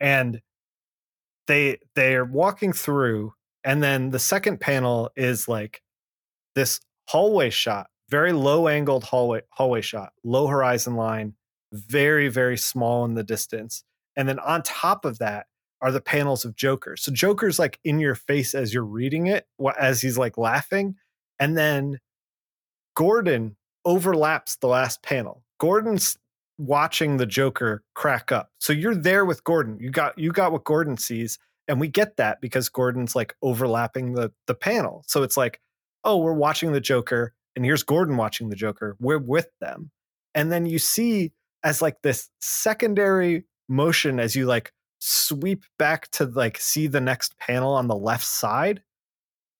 [0.00, 0.40] and
[1.46, 3.34] they they're walking through,
[3.64, 5.82] and then the second panel is like
[6.54, 11.34] this hallway shot, very low angled hallway hallway shot, low horizon line,
[11.72, 13.84] very very small in the distance,
[14.18, 15.46] and then on top of that
[15.80, 16.96] are the panels of Joker.
[16.96, 19.46] So Joker's like in your face as you're reading it,
[19.78, 20.96] as he's like laughing.
[21.38, 22.00] And then
[22.96, 25.44] Gordon overlaps the last panel.
[25.60, 26.18] Gordon's
[26.58, 28.50] watching the Joker crack up.
[28.58, 29.78] So you're there with Gordon.
[29.80, 31.38] You got you got what Gordon sees.
[31.68, 35.04] And we get that because Gordon's like overlapping the the panel.
[35.06, 35.60] So it's like,
[36.02, 38.96] oh, we're watching the Joker, and here's Gordon watching the Joker.
[38.98, 39.92] We're with them.
[40.34, 41.32] And then you see
[41.62, 47.38] as like this secondary motion as you like sweep back to like see the next
[47.38, 48.82] panel on the left side,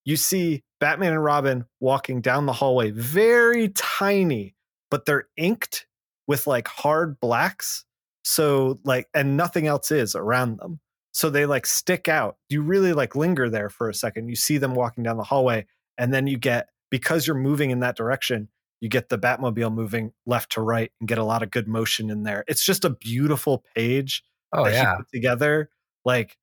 [0.04, 4.54] you see Batman and Robin walking down the hallway, very tiny,
[4.90, 5.86] but they're inked
[6.26, 7.84] with like hard blacks.
[8.24, 10.80] So like, and nothing else is around them.
[11.12, 12.36] So they like stick out.
[12.48, 14.28] You really like linger there for a second.
[14.28, 15.66] You see them walking down the hallway,
[15.96, 18.48] and then you get because you're moving in that direction,
[18.80, 22.10] you get the Batmobile moving left to right and get a lot of good motion
[22.10, 22.44] in there.
[22.46, 24.22] It's just a beautiful page
[24.52, 24.98] oh yeah.
[25.12, 25.70] together.
[26.04, 26.36] Like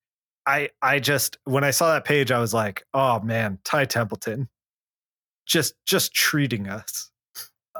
[0.48, 4.48] i i just when i saw that page i was like oh man ty templeton
[5.46, 7.12] just just treating us.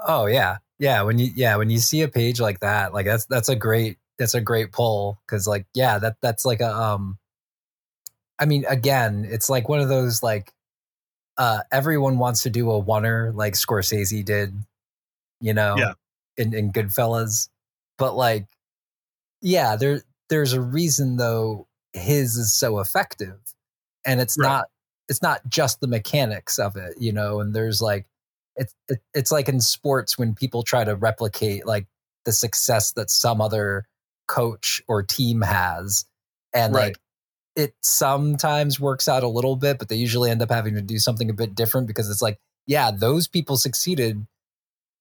[0.06, 0.58] Oh yeah.
[0.78, 3.56] Yeah when you yeah when you see a page like that like that's that's a
[3.56, 7.18] great that's a great pull because like yeah that that's like a um
[8.38, 10.52] i mean again it's like one of those like
[11.38, 14.54] uh everyone wants to do a oner like scorsese did
[15.40, 15.92] you know yeah
[16.36, 17.48] in, in goodfellas
[17.98, 18.46] but like
[19.40, 23.38] yeah there there's a reason though his is so effective
[24.04, 24.48] and it's right.
[24.48, 24.64] not
[25.08, 28.06] it's not just the mechanics of it you know and there's like
[28.56, 31.86] it's it, it's like in sports when people try to replicate like
[32.24, 33.86] the success that some other
[34.26, 36.04] coach or team has
[36.52, 36.88] and right.
[36.88, 36.96] like
[37.56, 40.98] it sometimes works out a little bit but they usually end up having to do
[40.98, 44.26] something a bit different because it's like yeah those people succeeded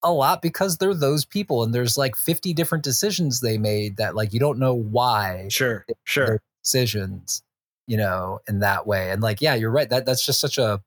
[0.05, 4.15] a lot because they're those people and there's like 50 different decisions they made that
[4.15, 6.41] like you don't know why sure sure.
[6.63, 7.43] decisions
[7.87, 9.11] you know in that way.
[9.11, 10.81] And like yeah you're right that that's just such a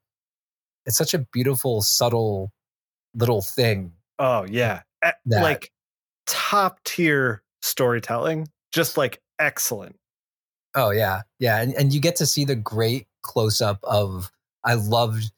[0.86, 2.52] it's such a beautiful subtle
[3.14, 4.82] little thing oh yeah.
[5.02, 5.70] That, like
[6.26, 9.96] top tier storytelling just like excellent
[10.74, 14.30] oh yeah yeah and, and you get to see the great close up of
[14.64, 15.30] i loved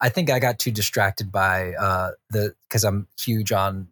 [0.00, 3.88] I think I got too distracted by uh, the because I'm huge on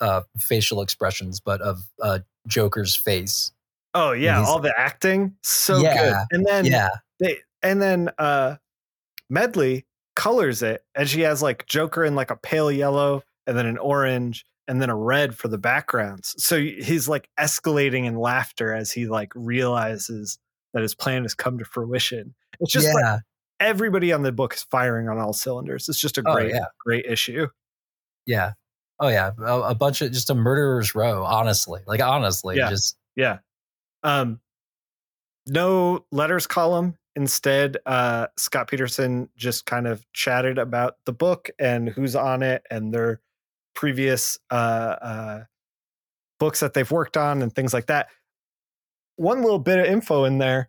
[0.00, 3.52] uh, facial expressions, but of uh, Joker's face.
[3.94, 6.36] Oh yeah, all the acting so yeah, good.
[6.36, 6.88] And then yeah,
[7.20, 8.56] they and then uh,
[9.30, 9.86] Medley
[10.16, 13.78] colors it, and she has like Joker in like a pale yellow, and then an
[13.78, 16.34] orange, and then a red for the backgrounds.
[16.38, 20.38] So he's like escalating in laughter as he like realizes
[20.74, 22.34] that his plan has come to fruition.
[22.60, 22.92] It's just yeah.
[22.92, 23.20] like
[23.58, 25.88] everybody on the book is firing on all cylinders.
[25.88, 26.64] It's just a oh, great, oh, yeah.
[26.78, 27.48] great issue.
[28.26, 28.52] Yeah.
[29.00, 31.22] Oh yeah, a, a, bunch of just a murderer's row.
[31.24, 32.68] Honestly, like honestly, yeah.
[32.68, 33.38] just yeah.
[34.02, 34.40] Um,
[35.46, 36.96] no letters column.
[37.14, 42.62] Instead, uh, Scott Peterson just kind of chatted about the book and who's on it
[42.70, 43.20] and their
[43.78, 45.44] previous uh, uh,
[46.40, 48.08] books that they've worked on and things like that.
[49.14, 50.68] One little bit of info in there.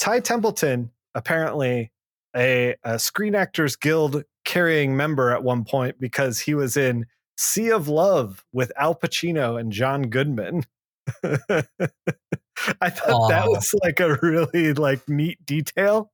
[0.00, 1.92] Ty Templeton apparently
[2.36, 7.70] a, a Screen Actors Guild carrying member at one point because he was in Sea
[7.70, 10.64] of Love with Al Pacino and John Goodman.
[11.22, 16.10] I thought that was like a really like neat detail.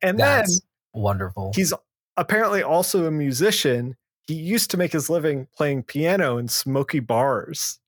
[0.00, 0.60] And That's
[0.94, 1.52] then wonderful.
[1.54, 1.74] He's
[2.16, 3.96] apparently also a musician.
[4.30, 7.80] He used to make his living playing piano in smoky bars.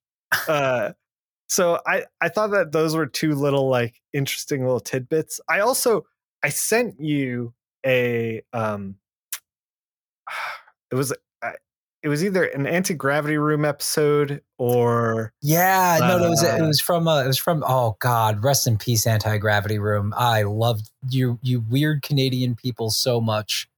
[0.47, 0.91] Uh,
[1.47, 5.39] so I I thought that those were two little like interesting little tidbits.
[5.47, 6.05] I also
[6.43, 7.53] I sent you
[7.85, 8.95] a um
[10.91, 11.13] it was
[12.01, 16.61] it was either an anti gravity room episode or yeah no, uh, it was it
[16.61, 20.43] was from uh, it was from oh god rest in peace anti gravity room I
[20.43, 23.69] loved you you weird Canadian people so much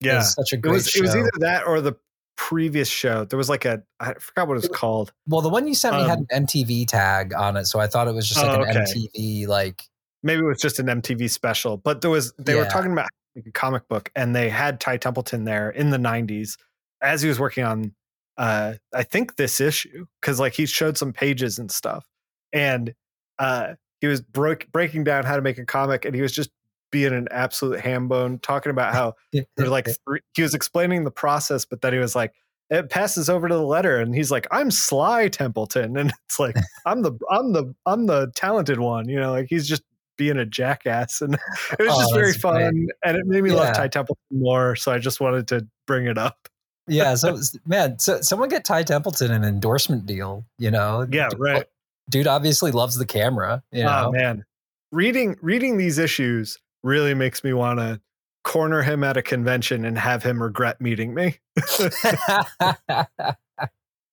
[0.00, 0.98] yeah such a great it was, show.
[0.98, 1.94] it was either that or the
[2.40, 5.66] previous show there was like a I forgot what it was called well the one
[5.66, 8.28] you sent me um, had an MTV tag on it so I thought it was
[8.28, 8.80] just like oh, an okay.
[8.80, 9.82] MTV like
[10.22, 12.60] maybe it was just an MTV special, but there was they yeah.
[12.60, 16.56] were talking about a comic book, and they had Ty Templeton there in the '90s
[17.00, 17.94] as he was working on,
[18.36, 22.06] uh, I think this issue because like he showed some pages and stuff,
[22.52, 22.94] and
[23.38, 26.50] uh, he was broke breaking down how to make a comic, and he was just
[26.90, 29.14] being an absolute ham bone, talking about how
[29.56, 32.32] there's like three, he was explaining the process, but then he was like,
[32.70, 36.54] it passes over to the letter, and he's like, "I'm Sly Templeton," and it's like,
[36.84, 39.82] "I'm the I'm the I'm the talented one," you know, like he's just
[40.18, 41.40] being a jackass, and it
[41.78, 42.88] was Oh, just very fun, great.
[43.04, 44.76] and it made me love Ty Templeton more.
[44.76, 46.48] So I just wanted to bring it up.
[46.86, 47.14] yeah.
[47.14, 50.44] So man, so someone get Ty Templeton an endorsement deal.
[50.58, 51.64] You know, Yeah, right.
[52.10, 53.62] Dude obviously loves the camera.
[53.72, 54.44] You oh, know, Oh man,
[54.92, 58.00] reading reading these issues really makes me want to
[58.44, 61.38] corner him at a convention and have him regret meeting me.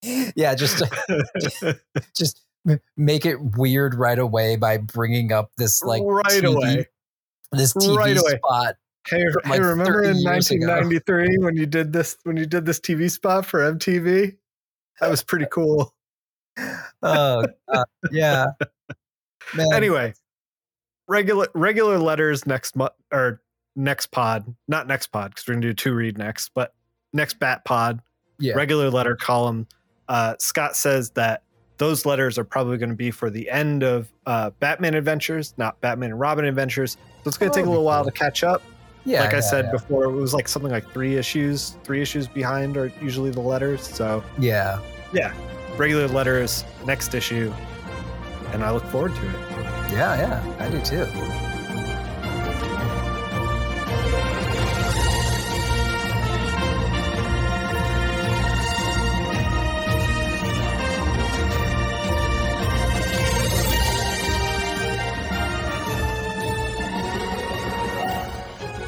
[0.02, 0.82] yeah, just
[2.14, 2.42] just
[2.96, 6.86] make it weird right away by bringing up this like right TV, away.
[7.52, 8.36] this TV Right away.
[8.36, 8.74] spot.
[9.08, 10.66] Hey, from, hey, remember in years ago.
[10.66, 14.36] 1993 when you did this when you did this TV spot for MTV?
[15.00, 15.94] That was pretty cool.
[17.02, 18.46] Oh, God, yeah.
[19.54, 20.14] Man, Anyway,
[21.08, 23.40] regular regular letters next month or
[23.74, 26.74] next pod, not next pod because we're gonna do two read next, but
[27.12, 28.00] next bat pod
[28.38, 29.66] yeah, regular letter column.
[30.08, 31.42] Uh, Scott says that
[31.78, 35.78] those letters are probably going to be for the end of uh, Batman Adventures, not
[35.82, 36.92] Batman and Robin Adventures.
[37.22, 38.62] So it's going Oh, to take a little while to catch up.
[39.04, 39.20] yeah.
[39.20, 39.72] like I yeah, said yeah.
[39.72, 43.86] before, it was like something like three issues, three issues behind are usually the letters.
[43.86, 44.80] So yeah.
[45.12, 45.34] yeah.
[45.76, 47.52] regular letters next issue,
[48.52, 49.34] and I look forward to it.
[49.92, 51.06] Yeah, yeah, I do too.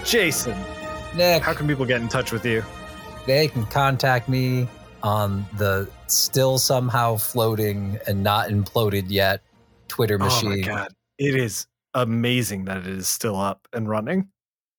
[0.05, 0.57] Jason,
[1.15, 2.63] Nick, how can people get in touch with you?
[3.29, 4.67] they can contact me
[5.03, 9.43] on the still somehow floating and not imploded yet
[9.89, 10.53] Twitter machine.
[10.53, 14.29] Oh my god, it is amazing that it is still up and running.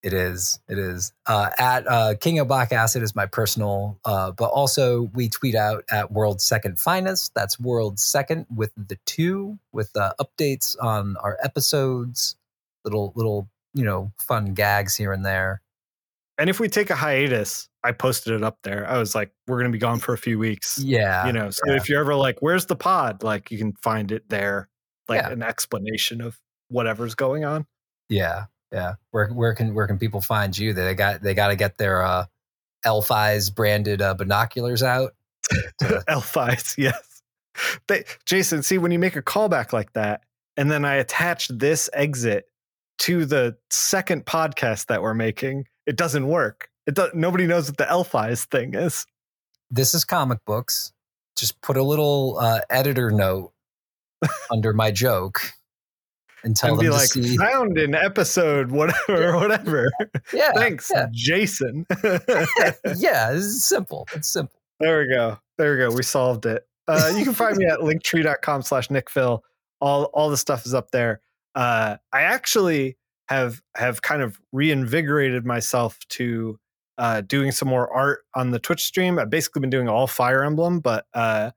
[0.01, 0.59] It is.
[0.69, 1.11] It is.
[1.25, 5.55] Uh, at uh, King of Black Acid is my personal, uh, but also we tweet
[5.55, 7.33] out at World's Second Finest.
[7.35, 12.37] That's World's Second with the two, with uh, updates on our episodes,
[12.85, 15.61] little little you know fun gags here and there.
[16.37, 18.89] And if we take a hiatus, I posted it up there.
[18.89, 20.79] I was like, we're going to be gone for a few weeks.
[20.79, 21.75] Yeah, you know, so yeah.
[21.75, 23.23] if you're ever like, where's the pod?
[23.23, 24.68] Like, you can find it there,
[25.09, 25.31] like Yeah.
[25.31, 27.65] an explanation of whatever's going on.
[28.09, 28.95] yeah, yeah.
[29.11, 30.73] Where where can where can people find you?
[30.73, 32.25] They got they got to get their uh,
[32.83, 35.13] Elf Eyes branded uh, binoculars out.
[35.79, 37.21] to- Elf eyes, yes.
[37.87, 40.21] They, Jason, see, when you make a callback like that,
[40.55, 42.45] and then I attach this exit
[42.99, 46.69] to the second podcast that we're making, it doesn't work.
[46.85, 49.05] It does, nobody knows what the elf eyes thing is.
[49.71, 50.93] this is comic books.
[51.35, 53.51] Just put a little uh, editor note
[54.51, 55.41] under my joke
[56.43, 57.37] and tell and them be to like, see.
[57.37, 59.91] found in episode whatever, whatever.
[60.33, 61.07] Yeah, Thanks, yeah.
[61.11, 61.85] Jason.
[62.03, 64.07] yeah, it's simple.
[64.13, 64.55] It's simple.
[64.79, 65.37] There we go.
[65.57, 65.91] There we go.
[65.91, 66.65] We solved it.
[66.87, 69.41] Uh, you can find me at linktree.com slash nickfil.
[69.81, 71.21] All all the stuff is up there.
[71.55, 72.97] Uh, I actually
[73.27, 76.59] have have kind of reinvigorated myself to
[76.97, 79.19] uh, doing some more art on the Twitch stream.
[79.19, 81.51] I've basically been doing all Fire Emblem, but uh,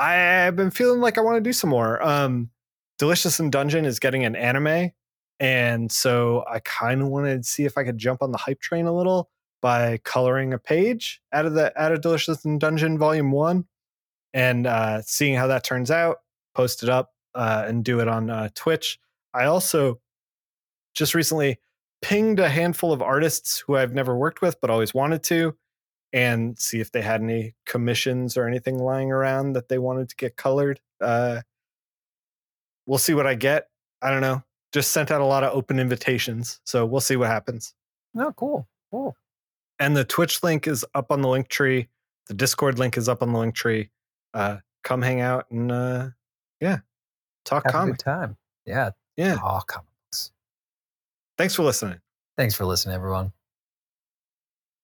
[0.00, 2.02] I've been feeling like I want to do some more.
[2.02, 2.50] Um,
[2.98, 4.92] Delicious in Dungeon is getting an anime,
[5.38, 8.60] and so I kind of wanted to see if I could jump on the hype
[8.60, 12.98] train a little by coloring a page out of the out of Delicious in Dungeon
[12.98, 13.66] Volume One,
[14.32, 16.18] and uh, seeing how that turns out.
[16.54, 18.98] Post it up uh, and do it on uh, Twitch.
[19.34, 20.00] I also
[20.94, 21.58] just recently
[22.02, 25.56] pinged a handful of artists who I've never worked with but always wanted to,
[26.12, 30.16] and see if they had any commissions or anything lying around that they wanted to
[30.16, 30.80] get colored.
[31.00, 31.40] Uh,
[32.86, 33.68] we'll see what I get.
[34.02, 34.42] I don't know.
[34.72, 37.74] Just sent out a lot of open invitations, so we'll see what happens
[38.16, 38.68] Oh, cool.
[38.90, 39.16] Cool.
[39.78, 41.88] and the Twitch link is up on the link tree.
[42.28, 43.90] The Discord link is up on the link tree.
[44.34, 46.08] Uh, come hang out and uh,
[46.60, 46.78] yeah,
[47.44, 47.94] talk Have a comic.
[47.98, 48.36] good time.
[48.66, 48.90] Yeah.
[49.16, 49.36] Yeah.
[49.42, 50.30] Oh, comics.
[51.38, 52.00] Thanks for listening.
[52.36, 53.32] Thanks for listening, everyone.